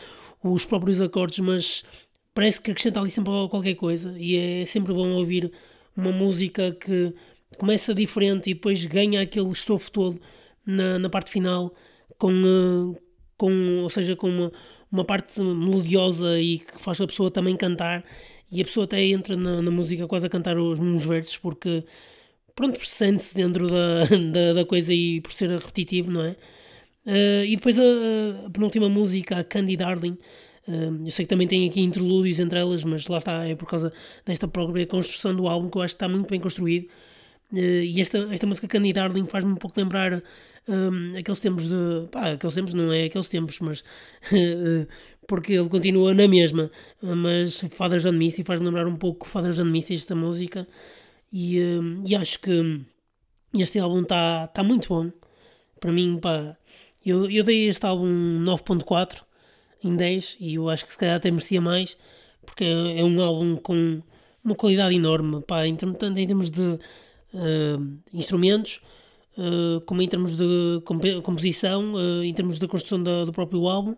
os 0.44 0.66
próprios 0.66 1.02
acordes, 1.02 1.40
mas 1.40 1.84
parece 2.34 2.62
que 2.62 2.72
acrescenta 2.72 3.00
ali 3.00 3.10
sempre 3.10 3.32
qualquer 3.50 3.76
coisa. 3.76 4.16
E 4.18 4.36
é 4.36 4.66
sempre 4.66 4.94
bom 4.94 5.10
ouvir 5.12 5.52
uma 5.96 6.12
música 6.12 6.72
que 6.72 7.14
começa 7.58 7.94
diferente 7.94 8.50
e 8.50 8.54
depois 8.54 8.86
ganha 8.86 9.22
aquele 9.22 9.50
estofo 9.52 9.92
todo 9.92 10.22
na, 10.66 11.00
na 11.00 11.10
parte 11.10 11.32
final 11.32 11.74
com, 12.18 12.32
uh, 12.32 12.96
com 13.38 13.80
ou 13.84 13.90
seja, 13.90 14.16
com 14.16 14.30
uma, 14.30 14.52
uma 14.92 15.06
parte 15.06 15.40
melodiosa 15.40 16.40
e 16.40 16.60
que 16.60 16.80
faz 16.80 17.00
a 17.02 17.08
pessoa 17.08 17.30
também 17.32 17.56
cantar 17.56 18.04
e 18.52 18.62
a 18.62 18.66
pessoa 18.66 18.86
até 18.86 19.04
entra 19.04 19.36
na, 19.36 19.62
na 19.62 19.72
música 19.72 20.08
quase 20.08 20.26
a 20.26 20.30
cantar 20.30 20.58
os 20.58 20.80
mesmos 20.80 21.06
versos 21.06 21.38
porque 21.38 21.84
pronto, 22.56 22.86
sente-se 22.86 23.36
dentro 23.36 23.68
da, 23.68 24.04
da, 24.34 24.54
da, 24.54 24.66
coisa 24.66 24.94
e 24.94 25.22
por 25.22 25.32
ser 25.32 25.50
repetitivo, 25.50 26.12
não 26.12 26.24
é? 26.24 26.36
Uh, 27.06 27.46
e 27.46 27.56
depois 27.56 27.80
a, 27.80 27.84
a, 28.46 28.50
penúltima 28.50 28.90
música, 28.90 29.40
a 29.40 29.44
Candy 29.44 29.78
Darling, 29.78 30.18
uh, 30.68 31.06
eu 31.06 31.12
sei 31.12 31.26
que 31.26 31.30
também 31.30 31.48
tem 31.48 31.68
aqui 31.70 31.82
interlúdios 31.82 32.40
entre 32.40 32.60
elas, 32.60 32.84
mas 32.84 33.08
lá 33.08 33.18
está, 33.18 33.48
é 33.48 33.56
por 33.56 33.68
causa 33.68 33.94
desta 34.26 34.48
própria 34.48 34.86
construção 34.86 35.34
do 35.36 35.48
álbum 35.48 35.70
que 35.70 35.78
eu 35.78 35.82
acho 35.82 35.96
que 35.96 36.04
está 36.04 36.10
muito 36.10 36.30
bem 36.30 36.40
construído. 36.40 36.88
Uh, 37.52 37.84
e 37.84 38.00
esta, 38.02 38.18
esta 38.32 38.46
música 38.46 38.68
Candy 38.68 38.94
Darling 38.94 39.26
faz-me 39.26 39.52
um 39.52 39.56
pouco 39.56 39.80
lembrar 39.80 40.22
um, 40.68 41.18
aqueles 41.18 41.40
tempos 41.40 41.68
de. 41.68 42.08
pá, 42.12 42.32
aqueles 42.32 42.54
tempos 42.54 42.74
não 42.74 42.92
é 42.94 43.06
aqueles 43.06 43.28
tempos, 43.28 43.60
mas. 43.60 43.84
porque 45.28 45.54
ele 45.54 45.70
continua 45.70 46.14
na 46.14 46.28
mesma. 46.28 46.72
Mas 47.02 47.60
Father 47.72 48.00
John 48.00 48.14
Misty 48.14 48.44
faz-me 48.44 48.66
lembrar 48.66 48.88
um 48.88 48.96
pouco 48.96 49.28
Father 49.28 49.52
John 49.52 49.66
Misty, 49.66 49.96
esta 49.96 50.16
música. 50.16 50.68
E, 51.32 51.62
hum, 51.62 52.04
e 52.06 52.16
acho 52.16 52.40
que 52.40 52.82
este 53.54 53.80
álbum 53.80 54.02
está 54.02 54.48
tá 54.48 54.64
muito 54.64 54.90
bom. 54.90 55.12
Para 55.80 55.92
mim, 55.92 56.20
pá, 56.20 56.58
eu, 57.06 57.30
eu 57.30 57.44
dei 57.44 57.70
este 57.70 57.86
álbum 57.86 58.08
9.4 58.44 59.22
em 59.84 59.96
10 59.96 60.38
e 60.40 60.56
eu 60.56 60.70
acho 60.70 60.86
que 60.86 60.92
se 60.92 60.98
calhar 60.98 61.16
até 61.16 61.32
merecia 61.32 61.62
mais, 61.62 61.98
porque 62.46 62.64
é, 62.64 63.00
é 63.00 63.04
um 63.04 63.22
álbum 63.22 63.56
com 63.56 64.02
uma 64.44 64.56
qualidade 64.56 64.96
enorme, 64.96 65.42
pá, 65.42 65.66
em, 65.66 65.76
tanto 65.76 66.06
em 66.06 66.28
termos 66.28 66.52
de 66.52 66.80
uh, 67.34 68.00
instrumentos, 68.14 68.82
uh, 69.38 69.82
como 69.82 70.02
em 70.02 70.08
termos 70.08 70.36
de 70.36 70.82
composição, 71.24 71.94
uh, 71.94 72.24
em 72.24 72.34
termos 72.34 72.60
da 72.60 72.68
construção 72.68 73.02
da, 73.02 73.26
do 73.26 73.32
próprio 73.32 73.68
álbum 73.68 73.96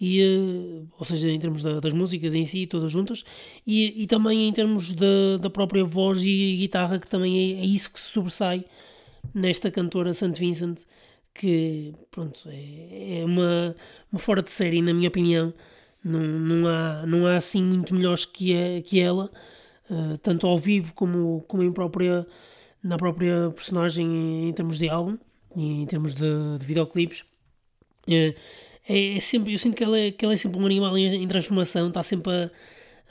e, 0.00 0.84
ou 0.98 1.04
seja, 1.04 1.28
em 1.28 1.38
termos 1.38 1.62
da, 1.62 1.80
das 1.80 1.92
músicas 1.92 2.34
em 2.34 2.46
si, 2.46 2.66
todas 2.66 2.92
juntas, 2.92 3.24
e, 3.66 4.02
e 4.02 4.06
também 4.06 4.48
em 4.48 4.52
termos 4.52 4.94
da, 4.94 5.50
própria 5.50 5.84
voz 5.84 6.22
e 6.22 6.56
guitarra, 6.56 6.98
que 6.98 7.08
também 7.08 7.36
é, 7.36 7.60
é 7.60 7.64
isso 7.64 7.92
que 7.92 7.98
se 7.98 8.10
sobressai 8.10 8.64
nesta 9.34 9.70
cantora 9.70 10.14
St. 10.14 10.38
Vincent, 10.38 10.80
que 11.34 11.92
pronto, 12.10 12.40
é, 12.46 13.20
é 13.20 13.24
uma, 13.24 13.74
uma 14.12 14.20
fora 14.20 14.42
de 14.42 14.50
série, 14.50 14.80
na 14.82 14.94
minha 14.94 15.08
opinião. 15.08 15.52
Não, 16.04 16.20
não, 16.20 16.68
há, 16.68 17.06
não 17.06 17.26
há 17.26 17.36
assim 17.36 17.62
muito 17.62 17.92
melhores 17.92 18.24
que, 18.24 18.82
que 18.82 19.00
ela, 19.00 19.30
uh, 19.90 20.16
tanto 20.18 20.46
ao 20.46 20.58
vivo 20.58 20.94
como, 20.94 21.44
como 21.48 21.62
em 21.62 21.72
própria, 21.72 22.26
na 22.82 22.96
própria 22.96 23.50
personagem 23.54 24.48
em, 24.48 24.52
termos 24.52 24.78
de 24.78 24.88
álbum 24.88 25.18
e 25.56 25.82
em 25.82 25.86
termos 25.86 26.14
de, 26.14 26.58
de 26.58 26.64
videoclipes. 26.64 27.20
Uh, 28.08 28.34
é, 28.88 29.16
é, 29.16 29.20
sempre, 29.20 29.52
eu 29.52 29.58
sinto 29.58 29.76
que 29.76 29.84
ela, 29.84 29.98
é, 29.98 30.10
que 30.10 30.24
ela 30.24 30.32
é 30.32 30.36
sempre 30.36 30.58
um 30.58 30.64
animal 30.64 30.96
em, 30.96 31.22
em 31.22 31.28
transformação, 31.28 31.88
está 31.88 32.02
sempre 32.02 32.32
a, 32.32 32.50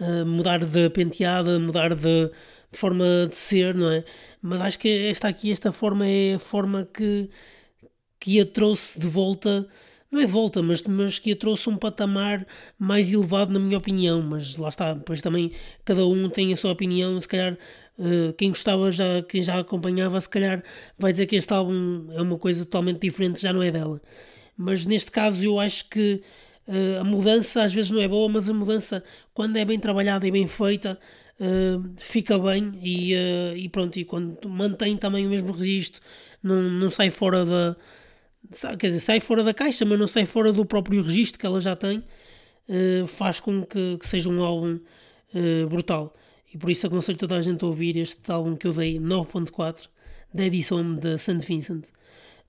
a, 0.03 0.25
mudar 0.25 0.65
de 0.65 0.89
penteada, 0.89 1.59
mudar 1.59 1.93
de, 1.93 2.29
de, 2.71 2.77
forma 2.77 3.05
de 3.29 3.36
ser, 3.38 3.75
não 3.75 3.89
é? 3.91 4.03
Mas 4.41 4.62
acho 4.62 4.79
que 4.79 4.88
esta 5.09 5.27
aqui, 5.27 5.51
esta 5.51 5.71
forma 5.71 6.07
é 6.07 6.36
a 6.36 6.39
forma 6.39 6.88
que, 6.91 7.29
que 8.19 8.41
a 8.41 8.45
trouxe 8.45 9.00
de 9.00 9.07
volta, 9.07 9.67
não 10.11 10.20
é 10.22 10.25
volta, 10.25 10.63
mas, 10.63 10.81
mas 10.83 11.20
que 11.20 11.33
a 11.33 11.35
trouxe 11.35 11.70
um 11.70 11.77
patamar 11.77 12.48
mais 12.79 13.11
elevado, 13.11 13.53
na 13.53 13.59
minha 13.59 13.77
opinião. 13.77 14.22
Mas 14.22 14.55
lá 14.57 14.70
está, 14.70 14.94
depois 14.94 15.22
também 15.22 15.51
cada 15.85 16.05
um 16.05 16.29
tem 16.29 16.53
a 16.53 16.57
sua 16.57 16.72
opinião, 16.72 17.20
se 17.22 17.27
calhar. 17.27 17.57
Uh, 17.98 18.31
quem 18.33 18.50
gostava 18.50 18.92
já, 18.92 19.24
quem 19.24 19.42
já 19.42 19.60
acompanhava, 19.60 20.22
se 20.22 20.29
calhar 20.29 20.64
vai 21.00 21.12
dizer 21.12 21.25
que 21.25 21.36
este 21.36 21.51
álbum 21.51 22.07
é 22.12 22.22
uma 22.22 22.38
coisa 22.38 22.64
totalmente 22.64 23.00
diferente, 23.00 23.42
já 23.42 23.51
não 23.51 23.64
é 23.64 23.72
dela 23.72 24.00
mas 24.57 24.88
neste 24.88 25.12
caso 25.12 25.44
eu 25.44 25.60
acho 25.60 25.88
que 25.88 26.22
uh, 26.68 27.01
a 27.01 27.03
mudança 27.03 27.62
às 27.62 27.72
vezes 27.72 27.92
não 27.92 28.01
é 28.01 28.07
boa, 28.07 28.27
mas 28.27 28.50
a 28.50 28.53
mudança, 28.53 29.03
quando 29.33 29.55
é 29.55 29.64
bem 29.64 29.79
trabalhada 29.79 30.25
e 30.27 30.31
bem 30.31 30.48
feita, 30.48 31.00
uh, 31.40 31.94
fica 31.98 32.40
bem 32.40 32.79
e, 32.81 33.14
e 33.55 33.70
pronto, 33.70 33.98
e 33.98 34.03
quando 34.03 34.50
mantém 34.50 34.98
também 34.98 35.27
o 35.27 35.29
mesmo 35.29 35.51
registro, 35.51 36.01
não, 36.42 36.64
não 36.64 36.90
sai 36.90 37.12
fora 37.12 37.46
da. 37.46 37.75
Quer 38.79 38.88
dizer, 38.88 39.00
sai 39.01 39.20
fora 39.20 39.44
da 39.44 39.53
caixa, 39.53 39.86
mas 39.86 40.00
não 40.00 40.07
sai 40.07 40.25
fora 40.25 40.51
do 40.53 40.66
próprio 40.66 41.01
registro 41.01 41.40
que 41.40 41.46
ela 41.46 41.60
já 41.60 41.75
tem, 41.75 42.01
faz 43.07 43.42
com 43.42 43.62
que, 43.62 43.98
que, 43.98 44.07
seja 44.07 44.29
um 44.29 44.42
álbum 44.42 44.79
brutal. 45.70 46.16
E 46.53 46.57
por 46.57 46.70
isso 46.70 46.88
aconselho 46.88 47.18
toda 47.18 47.36
a 47.36 47.42
gente 47.42 47.64
a 47.64 47.68
ouvir 47.68 47.98
este 47.98 48.31
álbum 48.31 48.55
que 48.55 48.68
eu 48.68 48.74
dei 48.74 49.00
9.4 49.00 49.88
da 50.33 50.46
edição 50.46 50.96
de 50.96 51.18
St. 51.18 51.46
Vincent. 51.46 51.86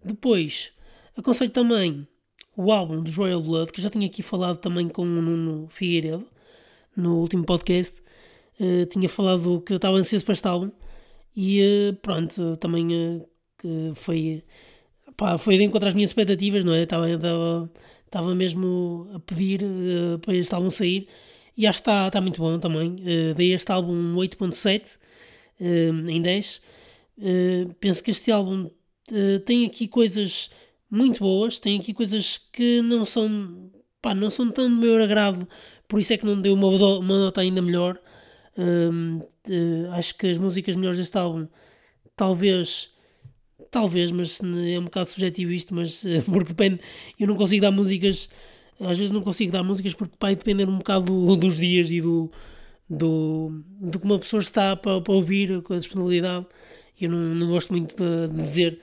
Depois, 0.05 0.73
Aconselho 1.19 1.51
também 1.51 2.07
o 2.57 2.71
álbum 2.71 3.03
dos 3.03 3.17
Royal 3.17 3.43
Blood, 3.43 3.73
que 3.73 3.81
eu 3.81 3.83
já 3.83 3.91
tinha 3.91 4.07
aqui 4.07 4.23
falado 4.23 4.59
também 4.59 4.89
com 4.89 5.03
o 5.03 5.05
Nuno 5.05 5.67
Figueiredo 5.69 6.25
no 6.97 7.17
último 7.17 7.45
podcast. 7.45 8.01
Uh, 8.61 8.87
tinha 8.87 9.09
falado 9.09 9.61
que 9.63 9.73
eu 9.73 9.79
estava 9.79 9.97
ansioso 9.97 10.25
para 10.25 10.35
este 10.35 10.47
álbum 10.47 10.71
e 11.35 11.91
uh, 11.91 11.95
pronto, 11.97 12.57
também 12.59 12.87
uh, 13.65 13.95
foi, 13.97 14.45
pá, 15.17 15.37
foi 15.39 15.59
de 15.59 15.65
encontrar 15.65 15.89
as 15.89 15.95
minhas 15.95 16.11
expectativas, 16.11 16.65
não 16.65 16.73
é? 16.73 16.85
Estava, 16.85 17.11
estava, 17.11 17.69
estava 18.07 18.35
mesmo 18.37 19.11
a 19.15 19.19
pedir 19.19 19.61
para 20.23 20.37
este 20.37 20.55
álbum 20.55 20.71
sair 20.71 21.09
e 21.59 21.67
acho 21.67 21.83
que 21.83 21.91
está, 21.91 22.21
muito 22.21 22.41
bom 22.41 22.59
também. 22.59 22.97
dei 23.37 23.53
este 23.53 23.71
álbum 23.71 24.15
8.7 24.15 24.97
em 25.61 26.23
10. 26.23 26.63
penso 27.81 28.03
que 28.03 28.11
este 28.13 28.31
álbum 28.31 28.71
tem 29.45 29.67
aqui 29.67 29.89
coisas 29.89 30.51
muito 30.91 31.21
boas, 31.21 31.59
tem 31.59 31.79
aqui 31.79 31.93
coisas 31.93 32.39
que 32.53 32.81
não 32.83 33.05
são, 33.05 33.71
pá, 34.01 34.15
não 34.15 34.31
são 34.31 34.51
tão 34.51 34.69
do 34.69 34.77
meu 34.77 35.03
agrado, 35.03 35.47
por 35.87 36.01
isso 36.01 36.13
é 36.13 36.17
que 36.17 36.27
não 36.27 36.41
deu 36.41 36.55
uma, 36.55 36.69
uma 36.99 37.19
nota 37.19 37.41
ainda 37.41 37.61
melhor. 37.63 37.99
Uh, 38.57 39.19
uh, 39.19 39.93
acho 39.93 40.17
que 40.17 40.27
as 40.27 40.39
músicas 40.39 40.75
melhores 40.75 40.99
deste 40.99 41.17
álbum, 41.17 41.47
talvez, 42.17 42.91
talvez, 43.71 44.11
mas 44.11 44.41
é 44.41 44.79
um 44.79 44.85
bocado 44.85 45.09
subjetivo 45.09 45.53
isto, 45.53 45.75
mas 45.75 46.03
uh, 46.03 46.23
porque 46.27 46.49
depende, 46.53 46.81
eu 47.19 47.27
não 47.29 47.37
consigo 47.37 47.63
dar 47.63 47.71
músicas, 47.71 48.29
às 48.81 48.99
vezes 48.99 49.13
não 49.13 49.23
consigo 49.23 49.53
dar 49.53 49.63
músicas 49.63 49.95
porque 49.95 50.15
vai 50.21 50.35
depender 50.35 50.69
um 50.69 50.79
bocado 50.79 51.07
do, 51.07 51.37
dos 51.37 51.57
dias 51.57 51.91
e 51.91 52.01
do, 52.01 52.31
do, 52.89 53.63
do 53.81 53.99
que 53.99 54.05
uma 54.05 54.19
pessoa 54.19 54.41
está 54.41 54.77
para, 54.77 55.01
para 55.01 55.13
ouvir, 55.13 55.63
com 55.63 55.75
a 55.75 55.79
disponibilidade. 55.79 56.47
Eu 57.01 57.11
não, 57.11 57.35
não 57.35 57.49
gosto 57.49 57.73
muito 57.73 57.95
de, 57.97 58.29
de 58.29 58.43
dizer 58.43 58.81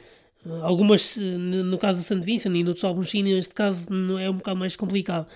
Algumas, 0.61 1.17
no 1.17 1.77
caso 1.77 1.97
da 1.97 2.03
St. 2.03 2.23
Vincent 2.23 2.55
e 2.55 2.63
noutros 2.63 2.83
álbuns 2.83 3.09
sim, 3.09 3.23
neste 3.23 3.53
caso 3.55 3.87
é 4.19 4.29
um 4.29 4.37
bocado 4.37 4.59
mais 4.59 4.75
complicado. 4.75 5.27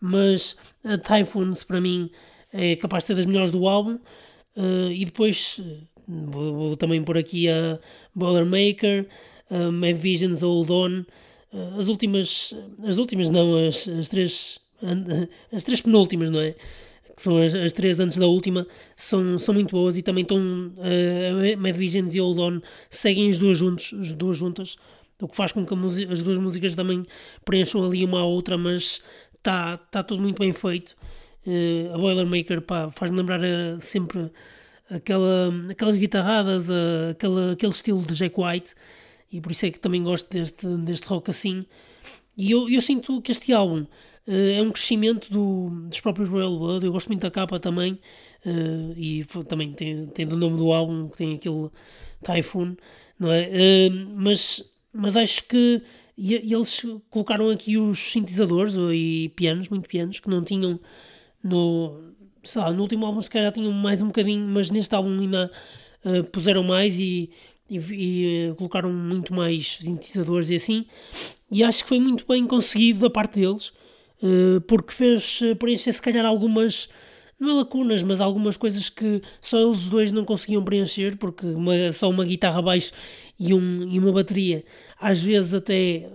Mas 0.00 0.56
a 0.84 0.96
Typhoons, 0.96 1.64
para 1.64 1.80
mim, 1.80 2.10
é 2.52 2.76
capaz 2.76 3.02
de 3.02 3.08
ser 3.08 3.14
das 3.16 3.26
melhores 3.26 3.50
do 3.50 3.66
álbum. 3.66 3.98
Uh, 4.56 4.92
e 4.92 5.04
depois 5.04 5.60
vou, 6.06 6.54
vou, 6.54 6.76
também 6.76 7.02
pôr 7.02 7.18
aqui 7.18 7.48
a 7.48 7.78
Boilermaker, 8.14 9.08
a 9.50 9.72
Mad 9.72 9.96
Visions, 9.96 10.42
Hold 10.42 10.70
On. 10.70 11.04
Uh, 11.52 11.78
as 11.78 11.88
últimas, 11.88 12.54
as 12.84 12.96
últimas 12.96 13.30
não, 13.30 13.66
as, 13.66 13.86
as 13.88 14.08
três, 14.08 14.60
as 15.52 15.64
três 15.64 15.80
penúltimas, 15.80 16.30
não 16.30 16.40
é? 16.40 16.54
que 17.14 17.22
são 17.22 17.36
as, 17.42 17.54
as, 17.54 17.72
três 17.72 18.00
antes 18.00 18.16
da 18.16 18.26
última, 18.26 18.66
são, 18.96 19.38
são 19.38 19.54
muito 19.54 19.70
boas 19.70 19.96
e 19.96 20.02
também 20.02 20.22
estão 20.22 20.38
uh, 20.38 21.58
Mad 21.58 21.76
Visions 21.76 22.14
e 22.14 22.20
Hold 22.20 22.38
On 22.38 22.60
seguem 22.88 23.30
as 23.30 23.38
duas, 23.38 23.58
juntos, 23.58 23.92
as 24.00 24.12
duas 24.12 24.38
juntas, 24.38 24.76
o 25.20 25.28
que 25.28 25.36
faz 25.36 25.52
com 25.52 25.64
que 25.64 25.74
as 26.10 26.22
duas 26.22 26.38
músicas 26.38 26.74
também 26.74 27.04
preencham 27.44 27.84
ali 27.84 28.04
uma 28.04 28.20
à 28.20 28.24
outra, 28.24 28.56
mas 28.58 29.02
está 29.36 29.76
tá 29.76 30.02
tudo 30.02 30.22
muito 30.22 30.38
bem 30.38 30.52
feito. 30.52 30.96
Uh, 31.46 31.94
a 31.94 31.98
Boilermaker 31.98 32.62
faz-me 32.92 33.16
lembrar 33.16 33.40
uh, 33.40 33.80
sempre 33.80 34.30
aquela, 34.90 35.52
aquelas 35.70 35.96
guitarradas, 35.96 36.70
uh, 36.70 37.10
aquela, 37.10 37.52
aquele 37.52 37.72
estilo 37.72 38.02
de 38.02 38.14
Jack 38.14 38.34
White, 38.38 38.74
e 39.32 39.40
por 39.40 39.52
isso 39.52 39.66
é 39.66 39.70
que 39.70 39.80
também 39.80 40.02
gosto 40.02 40.30
deste, 40.30 40.66
deste 40.78 41.06
rock 41.06 41.30
assim. 41.30 41.64
E 42.36 42.50
eu, 42.50 42.68
eu 42.68 42.80
sinto 42.80 43.20
que 43.22 43.32
este 43.32 43.52
álbum 43.52 43.86
Uh, 44.26 44.56
é 44.56 44.62
um 44.62 44.70
crescimento 44.70 45.32
do, 45.32 45.68
dos 45.88 46.00
próprios 46.00 46.28
Royal 46.28 46.56
Blood. 46.56 46.86
Eu 46.86 46.92
gosto 46.92 47.08
muito 47.08 47.22
da 47.22 47.30
capa 47.30 47.58
também. 47.58 47.98
Uh, 48.44 48.92
e 48.96 49.24
também 49.48 49.72
tem, 49.72 50.06
tem 50.06 50.26
do 50.26 50.36
nome 50.36 50.56
do 50.56 50.72
álbum, 50.72 51.08
que 51.08 51.16
tem 51.16 51.34
aquele 51.34 51.70
Typhoon, 52.24 52.76
não 53.18 53.32
é? 53.32 53.48
Uh, 53.48 54.12
mas, 54.16 54.62
mas 54.92 55.16
acho 55.16 55.44
que 55.44 55.82
e, 56.16 56.34
e 56.34 56.54
eles 56.54 56.82
colocaram 57.10 57.50
aqui 57.50 57.78
os 57.78 57.98
sintetizadores 58.12 58.74
e 58.92 59.32
pianos, 59.34 59.68
muito 59.68 59.88
pianos, 59.88 60.20
que 60.20 60.28
não 60.28 60.42
tinham 60.44 60.78
no, 61.42 62.12
sei 62.44 62.62
lá, 62.62 62.72
no 62.72 62.82
último 62.82 63.06
álbum 63.06 63.22
se 63.22 63.30
calhar 63.30 63.50
tinham 63.52 63.72
mais 63.72 64.02
um 64.02 64.08
bocadinho, 64.08 64.46
mas 64.46 64.70
neste 64.70 64.94
álbum 64.94 65.20
ainda 65.20 65.50
puseram 66.32 66.62
mais 66.64 66.98
e, 66.98 67.30
e, 67.78 68.50
e 68.50 68.54
colocaram 68.54 68.92
muito 68.92 69.34
mais 69.34 69.78
sintetizadores 69.80 70.50
e 70.50 70.56
assim, 70.56 70.86
e 71.50 71.62
acho 71.62 71.82
que 71.82 71.88
foi 71.88 71.98
muito 71.98 72.24
bem 72.26 72.46
conseguido 72.46 73.00
da 73.00 73.10
parte 73.10 73.40
deles, 73.40 73.72
porque 74.66 74.92
fez 74.92 75.40
preencher 75.58 75.92
se 75.92 76.00
calhar 76.00 76.24
algumas 76.24 76.88
não 77.38 77.50
é 77.50 77.54
lacunas, 77.54 78.02
mas 78.04 78.20
algumas 78.20 78.56
coisas 78.56 78.88
que 78.88 79.20
só 79.40 79.58
eles 79.58 79.90
dois 79.90 80.12
não 80.12 80.24
conseguiam 80.24 80.62
preencher, 80.64 81.16
porque 81.16 81.44
uma, 81.44 81.90
só 81.90 82.08
uma 82.08 82.24
guitarra 82.24 82.62
baixo 82.62 82.92
e, 83.38 83.52
um, 83.52 83.88
e 83.88 83.98
uma 83.98 84.12
bateria, 84.12 84.64
às 85.00 85.18
vezes 85.20 85.52
até 85.52 86.08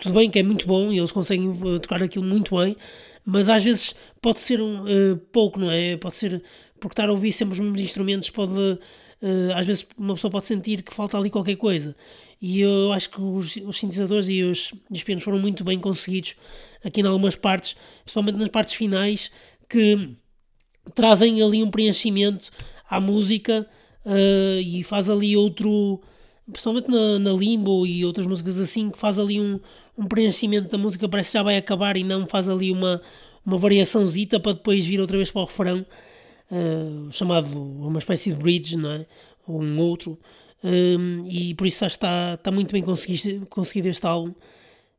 tudo 0.00 0.14
bem 0.14 0.30
que 0.30 0.38
é 0.38 0.42
muito 0.42 0.66
bom 0.66 0.90
e 0.92 0.98
eles 0.98 1.12
conseguem 1.12 1.52
tocar 1.80 2.02
aquilo 2.02 2.24
muito 2.24 2.56
bem, 2.56 2.76
mas 3.24 3.48
às 3.48 3.62
vezes 3.62 3.94
pode 4.20 4.40
ser 4.40 4.60
um, 4.60 4.84
uh, 4.84 5.16
pouco, 5.32 5.58
não 5.58 5.70
é? 5.70 5.96
Pode 5.96 6.16
ser 6.16 6.42
porque 6.78 6.94
estar 6.94 7.08
a 7.08 7.12
ouvir 7.12 7.32
sempre 7.32 7.52
os 7.52 7.60
mesmos 7.60 7.80
instrumentos 7.80 8.30
pode 8.30 8.78
às 9.54 9.66
vezes 9.66 9.86
uma 9.98 10.14
pessoa 10.14 10.30
pode 10.30 10.46
sentir 10.46 10.82
que 10.82 10.94
falta 10.94 11.18
ali 11.18 11.30
qualquer 11.30 11.56
coisa. 11.56 11.94
E 12.40 12.60
eu 12.60 12.92
acho 12.92 13.10
que 13.10 13.20
os, 13.20 13.56
os 13.56 13.78
sintetizadores 13.78 14.28
e 14.28 14.42
os, 14.42 14.72
os 14.90 15.02
pianos 15.02 15.24
foram 15.24 15.38
muito 15.38 15.62
bem 15.62 15.78
conseguidos 15.78 16.36
aqui 16.82 17.02
em 17.02 17.06
algumas 17.06 17.36
partes, 17.36 17.76
principalmente 18.02 18.38
nas 18.38 18.48
partes 18.48 18.74
finais, 18.74 19.30
que 19.68 20.16
trazem 20.94 21.42
ali 21.42 21.62
um 21.62 21.70
preenchimento 21.70 22.50
à 22.88 22.98
música 22.98 23.66
uh, 24.06 24.60
e 24.60 24.82
faz 24.82 25.10
ali 25.10 25.36
outro, 25.36 26.00
principalmente 26.50 26.90
na, 26.90 27.18
na, 27.18 27.32
Limbo 27.32 27.86
e 27.86 28.04
outras 28.04 28.26
músicas 28.26 28.58
assim, 28.58 28.90
que 28.90 28.98
faz 28.98 29.18
ali 29.18 29.40
um, 29.40 29.60
um 29.96 30.06
preenchimento 30.06 30.70
da 30.70 30.78
música, 30.78 31.08
parece 31.08 31.30
que 31.30 31.38
já 31.38 31.42
vai 31.42 31.56
acabar 31.56 31.96
e 31.96 32.02
não 32.04 32.26
faz 32.26 32.48
ali 32.48 32.72
uma, 32.72 33.02
uma 33.44 33.58
variaçãozita 33.58 34.40
para 34.40 34.52
depois 34.52 34.84
vir 34.84 35.00
outra 35.00 35.16
vez 35.16 35.30
para 35.30 35.42
o 35.42 35.44
refrão, 35.44 35.84
uh, 36.50 37.12
chamado 37.12 37.60
uma 37.60 37.98
espécie 37.98 38.32
de 38.32 38.40
bridge, 38.40 38.76
não 38.76 38.90
é? 38.90 39.06
Ou 39.46 39.62
um 39.62 39.78
outro. 39.78 40.18
Um, 40.62 41.26
e 41.26 41.54
por 41.54 41.66
isso 41.66 41.84
acho 41.84 41.98
que 41.98 42.04
está, 42.04 42.34
está 42.34 42.50
muito 42.50 42.72
bem 42.72 42.82
conseguido, 42.82 43.46
conseguido 43.46 43.88
este 43.88 44.06
álbum. 44.06 44.34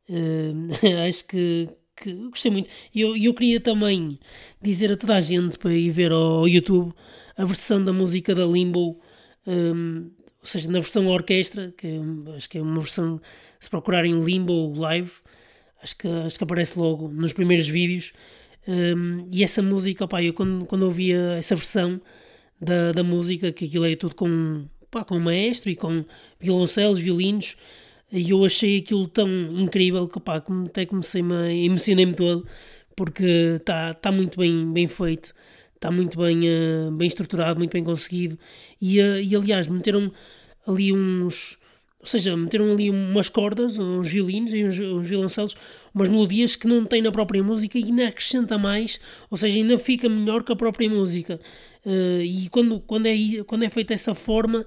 Uh, 0.08 0.68
acho 1.08 1.26
que, 1.26 1.68
que 1.96 2.12
gostei 2.28 2.50
muito. 2.50 2.68
E 2.94 3.00
eu, 3.00 3.16
eu 3.16 3.34
queria 3.34 3.60
também 3.60 4.18
dizer 4.60 4.92
a 4.92 4.96
toda 4.96 5.16
a 5.16 5.20
gente 5.20 5.58
para 5.58 5.72
ir 5.72 5.90
ver 5.90 6.12
ao 6.12 6.48
YouTube 6.48 6.92
a 7.36 7.44
versão 7.44 7.82
da 7.84 7.92
música 7.92 8.34
da 8.34 8.44
Limbo, 8.44 9.00
um, 9.46 10.10
ou 10.40 10.46
seja, 10.46 10.70
na 10.70 10.80
versão 10.80 11.06
orquestra, 11.08 11.72
que 11.76 11.86
é, 11.86 12.36
acho 12.36 12.48
que 12.48 12.58
é 12.58 12.62
uma 12.62 12.80
versão, 12.80 13.20
se 13.58 13.70
procurarem 13.70 14.20
Limbo 14.20 14.74
Live, 14.74 15.12
acho 15.82 15.96
que, 15.96 16.08
acho 16.08 16.36
que 16.36 16.44
aparece 16.44 16.78
logo 16.78 17.08
nos 17.08 17.32
primeiros 17.32 17.68
vídeos. 17.68 18.12
Um, 18.66 19.28
e 19.32 19.42
essa 19.42 19.60
música, 19.62 20.04
opa, 20.04 20.22
eu 20.22 20.32
quando, 20.32 20.64
quando 20.66 20.82
ouvia 20.82 21.36
essa 21.38 21.56
versão 21.56 22.00
da, 22.60 22.92
da 22.92 23.02
música, 23.02 23.52
que 23.52 23.64
aquilo 23.64 23.84
é 23.84 23.96
tudo 23.96 24.14
com, 24.14 24.66
opa, 24.82 25.04
com 25.04 25.18
maestro 25.18 25.70
e 25.70 25.76
com 25.76 26.04
violoncelos, 26.38 26.98
violinos, 26.98 27.56
e 28.10 28.30
eu 28.30 28.44
achei 28.44 28.78
aquilo 28.78 29.08
tão 29.08 29.28
incrível 29.28 30.06
que 30.06 30.20
pá, 30.20 30.36
até 30.66 30.84
comecei-me 30.86 31.34
a 31.34 31.52
emocionei-me 31.52 32.14
todo 32.14 32.46
porque 32.94 33.56
está 33.56 33.94
tá 33.94 34.12
muito 34.12 34.38
bem, 34.38 34.70
bem 34.72 34.86
feito, 34.86 35.34
está 35.74 35.90
muito 35.90 36.18
bem, 36.18 36.40
uh, 36.40 36.90
bem 36.92 37.08
estruturado, 37.08 37.58
muito 37.58 37.72
bem 37.72 37.84
conseguido. 37.84 38.38
E, 38.80 39.00
uh, 39.00 39.18
e 39.20 39.34
aliás, 39.34 39.66
meteram 39.66 40.12
ali 40.66 40.92
uns. 40.92 41.58
Ou 42.00 42.06
seja, 42.06 42.36
meteram 42.36 42.72
ali 42.72 42.90
umas 42.90 43.28
cordas, 43.28 43.78
uns 43.78 44.08
violinos 44.08 44.52
e 44.52 44.64
uns, 44.64 44.78
uns 44.78 45.08
violoncelos, 45.08 45.56
umas 45.94 46.08
melodias 46.08 46.56
que 46.56 46.66
não 46.66 46.84
tem 46.84 47.02
na 47.02 47.12
própria 47.12 47.42
música 47.42 47.78
e 47.78 47.84
ainda 47.84 48.08
acrescenta 48.08 48.56
mais, 48.58 49.00
ou 49.30 49.36
seja, 49.36 49.56
ainda 49.56 49.78
fica 49.78 50.08
melhor 50.08 50.42
que 50.42 50.52
a 50.52 50.56
própria 50.56 50.88
música. 50.88 51.40
Uh, 51.84 52.22
e 52.22 52.48
quando, 52.50 52.80
quando, 52.80 53.06
é, 53.06 53.16
quando 53.46 53.64
é 53.64 53.70
feita 53.70 53.92
dessa 53.94 54.14
forma, 54.14 54.64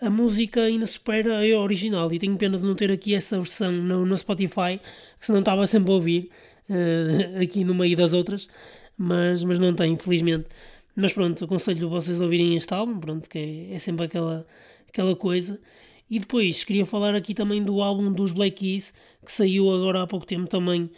a 0.00 0.10
música 0.10 0.62
ainda 0.62 0.86
supera 0.86 1.38
a 1.38 1.58
original. 1.60 2.12
E 2.12 2.18
tenho 2.18 2.36
pena 2.36 2.58
de 2.58 2.64
não 2.64 2.74
ter 2.74 2.90
aqui 2.90 3.14
essa 3.14 3.38
versão 3.38 3.70
no, 3.70 4.04
no 4.04 4.16
Spotify, 4.18 4.80
que 5.18 5.26
senão 5.26 5.40
estava 5.40 5.66
sempre 5.66 5.90
a 5.90 5.94
ouvir, 5.94 6.30
uh, 6.68 7.40
aqui 7.42 7.64
no 7.64 7.74
meio 7.74 7.96
das 7.96 8.12
outras, 8.12 8.48
mas, 8.96 9.44
mas 9.44 9.58
não 9.58 9.74
tem, 9.74 9.92
infelizmente. 9.92 10.46
Mas 10.96 11.12
pronto, 11.12 11.44
aconselho 11.44 11.88
vocês 11.88 12.20
a 12.20 12.24
ouvirem 12.24 12.56
este 12.56 12.72
álbum, 12.72 12.98
pronto, 12.98 13.28
que 13.28 13.38
é, 13.38 13.74
é 13.74 13.78
sempre 13.78 14.06
aquela, 14.06 14.46
aquela 14.88 15.14
coisa. 15.16 15.60
E 16.08 16.18
depois 16.18 16.62
queria 16.64 16.86
falar 16.86 17.14
aqui 17.14 17.34
também 17.34 17.62
do 17.62 17.80
álbum 17.82 18.12
dos 18.12 18.30
Black 18.32 18.56
Keys, 18.56 18.92
que 19.24 19.32
saiu 19.32 19.72
agora 19.72 20.02
há 20.02 20.06
pouco 20.06 20.26
tempo 20.26 20.48
também, 20.48 20.90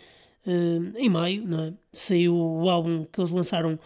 uh, 0.46 0.98
em 0.98 1.08
maio, 1.08 1.44
é? 1.60 1.72
Saiu 1.92 2.36
o 2.36 2.68
álbum 2.68 3.04
que 3.04 3.20
eles 3.20 3.30
lançaram, 3.30 3.78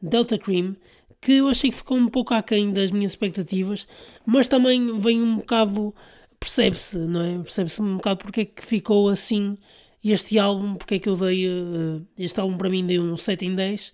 Delta 0.00 0.38
Cream, 0.38 0.76
que 1.20 1.34
eu 1.34 1.48
achei 1.48 1.70
que 1.70 1.76
ficou 1.76 1.96
um 1.96 2.08
pouco 2.08 2.34
aquém 2.34 2.72
das 2.72 2.90
minhas 2.90 3.12
expectativas, 3.12 3.86
mas 4.26 4.48
também 4.48 5.00
vem 5.00 5.22
um 5.22 5.36
bocado, 5.36 5.94
percebe-se, 6.40 6.98
não 6.98 7.22
é? 7.22 7.38
Percebe-se 7.38 7.80
um 7.80 7.96
bocado 7.96 8.18
porque 8.24 8.40
é 8.40 8.44
que 8.44 8.64
ficou 8.64 9.08
assim 9.08 9.56
este 10.04 10.38
álbum, 10.38 10.74
porque 10.74 10.96
é 10.96 10.98
que 10.98 11.08
eu 11.08 11.16
dei, 11.16 11.48
uh, 11.48 12.04
este 12.18 12.40
álbum 12.40 12.58
para 12.58 12.68
mim 12.68 12.84
dei 12.84 12.98
um 12.98 13.16
7 13.16 13.46
em 13.46 13.54
10 13.54 13.92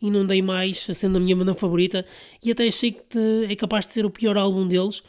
e 0.00 0.10
não 0.10 0.26
dei 0.26 0.40
mais, 0.40 0.86
sendo 0.94 1.18
a 1.18 1.20
minha 1.20 1.36
banda 1.36 1.54
favorita, 1.54 2.06
e 2.42 2.50
até 2.50 2.66
achei 2.66 2.92
que 2.92 3.46
é 3.48 3.54
capaz 3.54 3.86
de 3.86 3.92
ser 3.92 4.06
o 4.06 4.10
pior 4.10 4.38
álbum 4.38 4.66
deles, 4.66 5.02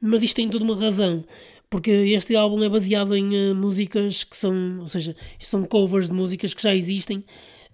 mas 0.00 0.22
isto 0.22 0.36
tem 0.36 0.48
toda 0.48 0.64
uma 0.64 0.76
razão, 0.76 1.24
porque 1.68 1.90
este 1.90 2.36
álbum 2.36 2.62
é 2.62 2.68
baseado 2.68 3.14
em 3.16 3.50
uh, 3.50 3.54
músicas 3.54 4.24
que 4.24 4.36
são, 4.36 4.80
ou 4.80 4.88
seja, 4.88 5.16
são 5.40 5.64
covers 5.64 6.08
de 6.08 6.14
músicas 6.14 6.54
que 6.54 6.62
já 6.62 6.74
existem, 6.74 7.18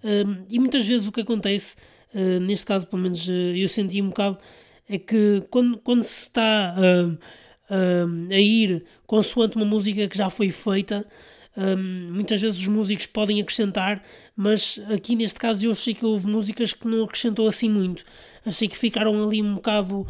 uh, 0.03 0.45
e 0.49 0.59
muitas 0.59 0.85
vezes 0.85 1.07
o 1.07 1.11
que 1.11 1.21
acontece 1.21 1.75
eh, 2.13 2.39
neste 2.39 2.65
caso, 2.65 2.85
pelo 2.87 3.01
menos 3.01 3.27
uh, 3.27 3.31
eu 3.31 3.67
senti 3.67 4.01
um 4.01 4.09
bocado, 4.09 4.37
é 4.87 4.99
que 4.99 5.41
quando, 5.49 5.77
quando 5.79 6.03
se 6.03 6.23
está 6.23 6.75
uh, 6.77 7.17
a 8.31 8.39
ir 8.39 8.85
consoante 9.07 9.55
uma 9.55 9.65
música 9.65 10.07
que 10.07 10.17
já 10.17 10.29
foi 10.29 10.51
feita, 10.51 11.05
muitas 12.11 12.41
vezes 12.41 12.59
os 12.59 12.67
músicos 12.67 13.05
podem 13.05 13.39
acrescentar, 13.39 14.03
mas 14.35 14.79
aqui 14.91 15.15
neste 15.15 15.39
caso 15.39 15.65
eu 15.65 15.71
achei 15.71 15.93
que 15.93 16.05
houve 16.05 16.27
músicas 16.27 16.73
que 16.73 16.87
não 16.87 17.03
acrescentou 17.03 17.47
assim 17.47 17.69
muito. 17.69 18.03
Achei 18.45 18.67
que 18.67 18.77
ficaram 18.77 19.23
ali 19.23 19.41
um 19.41 19.55
bocado. 19.55 20.07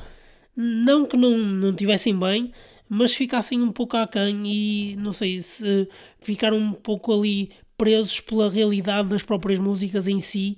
Não 0.56 1.06
que 1.06 1.18
não, 1.18 1.38
não 1.38 1.74
tivessem 1.74 2.18
bem, 2.18 2.54
mas 2.94 3.14
ficassem 3.14 3.62
um 3.62 3.72
pouco 3.72 3.98
aquém 3.98 4.44
e 4.46 4.96
não 4.98 5.14
sei 5.14 5.40
se 5.40 5.88
ficaram 6.22 6.58
um 6.58 6.74
pouco 6.74 7.14
ali 7.14 7.52
presos 7.78 8.20
pela 8.20 8.50
realidade 8.50 9.10
das 9.10 9.24
próprias 9.24 9.60
músicas 9.60 10.08
em 10.08 10.22
si 10.22 10.58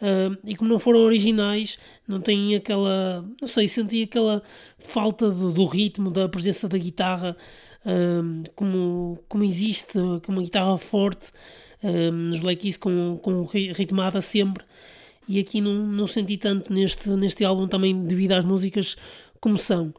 Uh, 0.00 0.38
e 0.44 0.54
como 0.54 0.70
não 0.70 0.78
foram 0.78 1.00
originais, 1.00 1.76
não 2.06 2.20
têm 2.20 2.54
aquela. 2.54 3.24
Não 3.40 3.48
sei, 3.48 3.66
senti 3.66 4.04
aquela 4.04 4.42
falta 4.78 5.28
do, 5.28 5.52
do 5.52 5.64
ritmo, 5.66 6.10
da 6.10 6.28
presença 6.28 6.68
da 6.68 6.78
guitarra, 6.78 7.36
uh, 7.84 8.50
como, 8.54 9.18
como 9.28 9.42
existe, 9.42 9.98
com 10.24 10.32
uma 10.32 10.42
guitarra 10.42 10.78
forte 10.78 11.32
uh, 11.82 12.12
nos 12.12 12.38
Black 12.38 12.62
Keys, 12.62 12.76
com, 12.76 13.18
com 13.20 13.42
ritmada 13.44 14.20
sempre. 14.20 14.64
E 15.26 15.40
aqui 15.40 15.60
não, 15.60 15.74
não 15.74 16.06
senti 16.06 16.36
tanto 16.38 16.72
neste, 16.72 17.10
neste 17.10 17.44
álbum, 17.44 17.66
também 17.66 18.00
devido 18.04 18.32
às 18.32 18.44
músicas 18.44 18.96
como 19.40 19.58
são. 19.58 19.92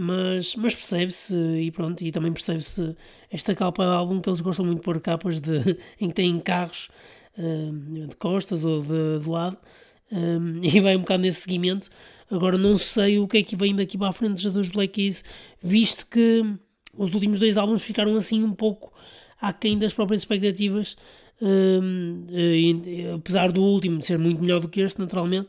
Mas, 0.00 0.54
mas 0.54 0.76
percebe-se, 0.76 1.34
e 1.34 1.72
pronto, 1.72 2.04
e 2.04 2.12
também 2.12 2.32
percebe-se 2.32 2.94
esta 3.32 3.52
capa 3.52 3.82
de 3.82 3.90
álbum 3.90 4.20
que 4.20 4.28
eles 4.28 4.40
gostam 4.40 4.64
muito 4.64 4.78
de 4.78 4.84
pôr 4.84 5.00
capas 5.00 5.40
de, 5.40 5.76
em 6.00 6.06
que 6.06 6.14
têm 6.14 6.38
carros 6.38 6.88
de 7.36 8.14
costas 8.16 8.64
ou 8.64 8.80
de, 8.80 9.18
de 9.20 9.28
lado, 9.28 9.58
e 10.62 10.80
vai 10.80 10.94
um 10.94 11.00
bocado 11.00 11.22
nesse 11.22 11.40
seguimento. 11.40 11.90
Agora 12.30 12.56
não 12.56 12.78
sei 12.78 13.18
o 13.18 13.26
que 13.26 13.38
é 13.38 13.42
que 13.42 13.56
vem 13.56 13.74
daqui 13.74 13.98
para 13.98 14.10
a 14.10 14.12
frente 14.12 14.48
dos 14.48 14.68
Black 14.68 14.92
Keys, 14.94 15.24
visto 15.60 16.06
que 16.06 16.44
os 16.96 17.12
últimos 17.12 17.40
dois 17.40 17.56
álbuns 17.56 17.82
ficaram 17.82 18.16
assim 18.16 18.44
um 18.44 18.54
pouco 18.54 18.92
aquém 19.40 19.76
das 19.76 19.92
próprias 19.92 20.22
expectativas, 20.22 20.96
e, 22.30 23.04
apesar 23.16 23.50
do 23.50 23.62
último 23.62 24.00
ser 24.00 24.16
muito 24.16 24.40
melhor 24.40 24.60
do 24.60 24.68
que 24.68 24.80
este, 24.80 25.00
naturalmente, 25.00 25.48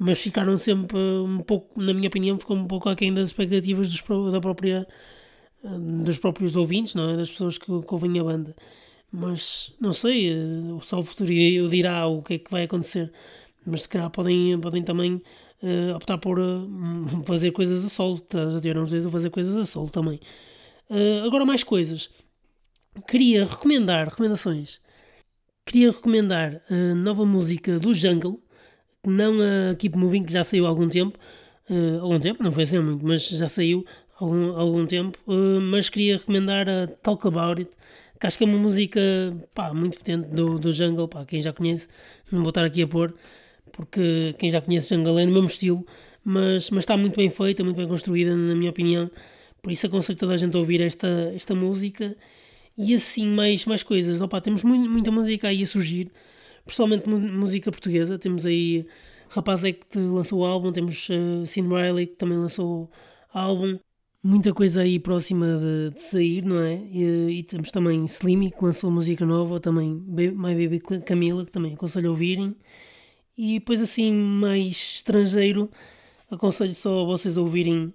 mas 0.00 0.18
ficaram 0.18 0.56
sempre 0.56 0.98
um 0.98 1.38
pouco, 1.40 1.80
na 1.80 1.94
minha 1.94 2.08
opinião, 2.08 2.38
ficou 2.38 2.56
um 2.56 2.66
pouco 2.66 2.88
aquém 2.88 3.14
das 3.14 3.28
expectativas 3.28 3.90
dos, 3.92 4.02
da 4.32 4.40
própria, 4.40 4.88
dos 5.62 6.18
próprios 6.18 6.56
ouvintes, 6.56 6.94
não 6.94 7.10
é? 7.10 7.16
das 7.16 7.30
pessoas 7.30 7.58
que, 7.58 7.66
que 7.66 7.94
ouvem 7.94 8.18
a 8.18 8.24
banda 8.24 8.56
mas 9.12 9.74
não 9.80 9.92
sei, 9.92 10.30
eh, 10.32 10.36
só 10.82 11.00
o 11.00 11.04
futuro 11.04 11.32
eu 11.32 11.68
dirá 11.68 12.06
o 12.06 12.22
que 12.22 12.34
é 12.34 12.38
que 12.38 12.50
vai 12.50 12.64
acontecer. 12.64 13.12
Mas 13.66 13.82
se 13.82 13.88
calhar 13.88 14.10
podem, 14.10 14.58
podem 14.60 14.82
também 14.82 15.14
uh, 15.62 15.94
optar 15.96 16.18
por 16.18 16.38
uh, 16.38 16.68
fazer 17.26 17.50
coisas 17.52 17.84
a 17.84 17.88
solo. 17.88 18.24
Já 18.32 18.60
tiveram 18.60 18.84
os 18.84 18.90
dois 18.90 19.04
a 19.04 19.10
fazer 19.10 19.30
coisas 19.30 19.54
a 19.56 19.64
solo 19.64 19.90
também. 19.90 20.20
Uh, 20.88 21.26
agora 21.26 21.44
mais 21.44 21.64
coisas. 21.64 22.10
Queria 23.08 23.44
recomendar, 23.44 24.08
recomendações. 24.08 24.80
Queria 25.66 25.92
recomendar 25.92 26.62
a 26.70 26.94
nova 26.94 27.24
música 27.24 27.78
do 27.78 27.92
Jungle, 27.94 28.42
não 29.06 29.38
a 29.40 29.74
Keep 29.74 29.96
Moving, 29.96 30.24
que 30.24 30.32
já 30.32 30.44
saiu 30.44 30.66
há 30.66 30.68
algum 30.68 30.88
tempo. 30.88 31.18
há 31.68 32.02
algum 32.02 32.18
tempo, 32.20 32.42
não 32.42 32.52
foi 32.52 32.64
assim 32.64 32.78
muito, 32.78 33.04
mas 33.06 33.28
já 33.28 33.48
saiu 33.48 33.84
há 34.14 34.24
algum, 34.24 34.56
algum 34.56 34.86
tempo. 34.86 35.18
mas 35.70 35.88
queria 35.88 36.18
recomendar 36.18 36.68
a 36.68 36.86
Talk 36.86 37.26
About 37.26 37.60
It, 37.62 37.72
que 38.20 38.26
acho 38.26 38.38
que 38.38 38.44
é 38.44 38.46
uma 38.46 38.58
música 38.58 39.00
pá, 39.54 39.72
muito 39.72 39.98
potente 39.98 40.28
do, 40.28 40.58
do 40.58 40.72
Jungle, 40.72 41.08
pá, 41.08 41.24
quem 41.24 41.40
já 41.42 41.52
conhece, 41.52 41.88
não 42.30 42.40
vou 42.40 42.50
estar 42.50 42.64
aqui 42.64 42.82
a 42.82 42.88
pôr, 42.88 43.14
porque 43.72 44.34
quem 44.38 44.50
já 44.50 44.60
conhece 44.60 44.94
Jungle 44.94 45.18
é 45.18 45.26
no 45.26 45.32
mesmo 45.32 45.48
estilo, 45.48 45.86
mas, 46.24 46.70
mas 46.70 46.80
está 46.84 46.96
muito 46.96 47.16
bem 47.16 47.30
feita, 47.30 47.64
muito 47.64 47.76
bem 47.76 47.88
construída, 47.88 48.34
na 48.36 48.54
minha 48.54 48.70
opinião, 48.70 49.10
Por 49.62 49.72
isso 49.72 49.86
aconselho 49.86 50.18
toda 50.18 50.34
a 50.34 50.36
gente 50.36 50.56
a 50.56 50.60
ouvir 50.60 50.80
esta, 50.80 51.08
esta 51.34 51.54
música 51.54 52.16
e 52.76 52.94
assim 52.94 53.28
mais, 53.28 53.66
mais 53.66 53.82
coisas. 53.82 54.20
Opa, 54.20 54.40
temos 54.40 54.62
muito, 54.64 54.88
muita 54.90 55.10
música 55.10 55.48
aí 55.48 55.62
a 55.62 55.66
surgir, 55.66 56.10
principalmente 56.64 57.08
música 57.08 57.70
portuguesa. 57.70 58.18
Temos 58.18 58.46
aí 58.46 58.86
Rapaz 59.30 59.64
é 59.64 59.72
que 59.72 59.96
lançou 59.96 60.40
o 60.40 60.44
álbum, 60.44 60.72
temos 60.72 61.08
uh, 61.08 61.46
Sin 61.46 61.68
Riley 61.68 62.08
que 62.08 62.16
também 62.16 62.36
lançou 62.36 62.90
álbum. 63.32 63.78
Muita 64.20 64.52
coisa 64.52 64.82
aí 64.82 64.98
próxima 64.98 65.46
de, 65.56 65.94
de 65.94 66.02
sair, 66.02 66.44
não 66.44 66.58
é? 66.60 66.74
E, 66.90 67.38
e, 67.38 67.42
temos 67.44 67.70
também 67.70 68.04
Slimy 68.06 68.50
que 68.50 68.62
lançou 68.62 68.90
música 68.90 69.24
nova, 69.24 69.60
também 69.60 70.04
My 70.08 70.34
Baby 70.34 70.80
Camila, 71.06 71.44
que 71.44 71.52
também 71.52 71.74
aconselho 71.74 72.08
a 72.08 72.10
ouvirem. 72.10 72.56
E 73.38 73.60
depois 73.60 73.80
assim, 73.80 74.12
mais 74.12 74.94
estrangeiro, 74.96 75.70
aconselho 76.28 76.74
só 76.74 77.02
a 77.02 77.04
vocês 77.04 77.38
a 77.38 77.40
ouvirem 77.40 77.94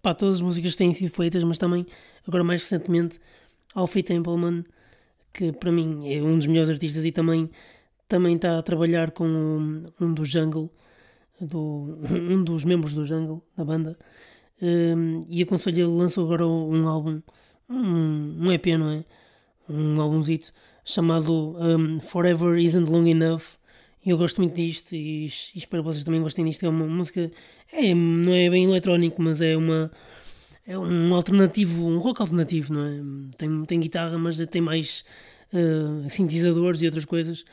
pá, 0.00 0.14
todas 0.14 0.36
as 0.36 0.40
músicas 0.40 0.72
que 0.72 0.78
têm 0.78 0.92
sido 0.92 1.10
feitas, 1.10 1.42
mas 1.42 1.58
também, 1.58 1.84
agora 2.26 2.44
mais 2.44 2.62
recentemente, 2.62 3.18
Alfie 3.74 4.04
Templeman, 4.04 4.64
que 5.32 5.52
para 5.52 5.72
mim 5.72 6.08
é 6.08 6.22
um 6.22 6.38
dos 6.38 6.46
melhores 6.46 6.70
artistas 6.70 7.04
e 7.04 7.10
também 7.10 7.50
também 8.08 8.36
está 8.36 8.58
a 8.58 8.62
trabalhar 8.62 9.10
com 9.10 9.26
um, 9.26 9.84
um 10.00 10.14
do 10.14 10.24
Jungle, 10.24 10.70
do, 11.40 11.98
um 12.10 12.42
dos 12.42 12.64
membros 12.64 12.94
do 12.94 13.04
Jungle, 13.04 13.42
da 13.56 13.64
banda, 13.64 13.98
um, 14.60 15.26
e 15.28 15.42
aconselho 15.42 15.80
ele 15.80 15.98
lançou 15.98 16.24
agora 16.24 16.46
um 16.46 16.88
álbum, 16.88 17.20
um, 17.68 18.46
um 18.46 18.52
EP, 18.52 18.66
não 18.78 18.90
é? 18.90 19.04
Um 19.68 20.00
álbumzito 20.00 20.52
chamado 20.84 21.56
um, 21.58 22.00
Forever 22.00 22.56
Isn't 22.58 22.90
Long 22.90 23.06
Enough. 23.06 23.42
E 24.04 24.10
eu 24.10 24.18
gosto 24.18 24.40
muito 24.40 24.54
disto 24.54 24.94
e, 24.94 25.24
e, 25.24 25.26
espero 25.26 25.82
que 25.82 25.88
vocês 25.88 26.04
também 26.04 26.22
gostem 26.22 26.44
disto. 26.44 26.64
É 26.64 26.68
uma 26.68 26.86
música, 26.86 27.30
é, 27.72 27.92
não 27.92 28.32
é 28.32 28.48
bem 28.48 28.64
eletrónico, 28.64 29.20
mas 29.20 29.40
é 29.40 29.56
uma 29.56 29.90
é 30.66 30.76
um 30.76 31.14
alternativo, 31.14 31.84
um 31.86 31.98
rock 31.98 32.20
alternativo, 32.20 32.74
não 32.74 32.84
é? 32.84 33.36
Tem, 33.36 33.64
tem 33.64 33.80
guitarra, 33.80 34.18
mas 34.18 34.44
tem 34.46 34.60
mais 34.60 35.04
uh, 35.52 36.10
sintetizadores 36.10 36.82
e 36.82 36.86
outras 36.86 37.04
coisas 37.04 37.44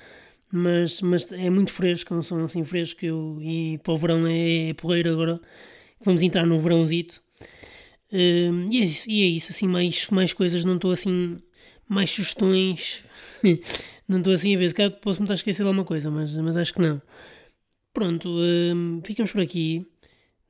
mas, 0.55 1.01
mas 1.01 1.31
é 1.31 1.49
muito 1.49 1.71
fresco, 1.71 2.13
é 2.13 2.17
um 2.17 2.21
som 2.21 2.43
assim 2.43 2.63
fresco 2.63 3.03
eu, 3.03 3.39
e 3.41 3.79
para 3.79 3.91
o 3.91 3.97
verão 3.97 4.27
é, 4.27 4.69
é 4.69 4.73
porreiro 4.75 5.11
agora, 5.11 5.41
vamos 6.05 6.21
entrar 6.21 6.45
no 6.45 6.61
verãozito. 6.61 7.23
Uh, 8.11 8.69
e, 8.69 8.79
é 8.79 8.83
isso, 8.83 9.09
e 9.09 9.23
é 9.23 9.25
isso, 9.25 9.51
assim, 9.51 9.67
mais, 9.67 10.07
mais 10.11 10.31
coisas, 10.31 10.63
não 10.63 10.75
estou 10.75 10.91
assim, 10.91 11.41
mais 11.89 12.11
sugestões, 12.11 13.03
não 14.07 14.19
estou 14.19 14.31
assim 14.31 14.55
a 14.55 14.59
ver, 14.59 14.69
se 14.69 14.75
calhar 14.75 14.91
posso-me 14.91 15.25
estar 15.25 15.33
a 15.33 15.37
esquecer 15.37 15.63
de 15.63 15.67
alguma 15.67 15.85
coisa, 15.85 16.11
mas, 16.11 16.35
mas 16.35 16.55
acho 16.55 16.71
que 16.75 16.81
não. 16.81 17.01
Pronto, 17.91 18.29
uh, 18.29 19.01
ficamos 19.03 19.31
por 19.31 19.41
aqui. 19.41 19.87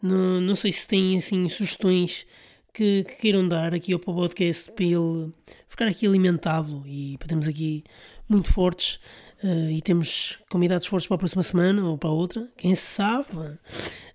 Não, 0.01 0.41
não 0.41 0.55
sei 0.57 0.73
se 0.73 0.85
têm 0.85 1.15
assim 1.15 1.47
sugestões 1.47 2.25
que, 2.73 3.05
que 3.05 3.15
queiram 3.21 3.47
dar 3.47 3.73
aqui 3.73 3.93
ao 3.93 3.99
podcast 3.99 4.69
para 4.73 4.83
ele 4.83 5.31
ficar 5.69 5.87
aqui 5.87 6.05
alimentado 6.05 6.83
e 6.85 7.17
para 7.17 7.29
termos 7.29 7.47
aqui 7.47 7.85
muito 8.27 8.51
fortes. 8.51 8.99
Uh, 9.43 9.69
e 9.71 9.81
temos 9.81 10.39
convidados 10.49 10.87
fortes 10.87 11.05
para 11.07 11.15
a 11.15 11.19
próxima 11.19 11.43
semana 11.43 11.83
ou 11.85 11.97
para 11.97 12.09
a 12.09 12.13
outra, 12.13 12.49
quem 12.55 12.73
sabe. 12.75 13.27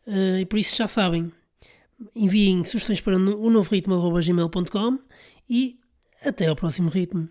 Uh, 0.07 0.38
e 0.41 0.47
por 0.47 0.59
isso 0.59 0.75
já 0.75 0.88
sabem, 0.88 1.31
enviem 2.17 2.64
sugestões 2.64 3.01
para 3.01 3.17
o 3.17 3.51
novo 3.51 3.71
ritmo.gmail.com 3.71 4.99
e 5.51 5.79
até 6.25 6.47
ao 6.47 6.57
próximo 6.57 6.88
ritmo. 6.88 7.29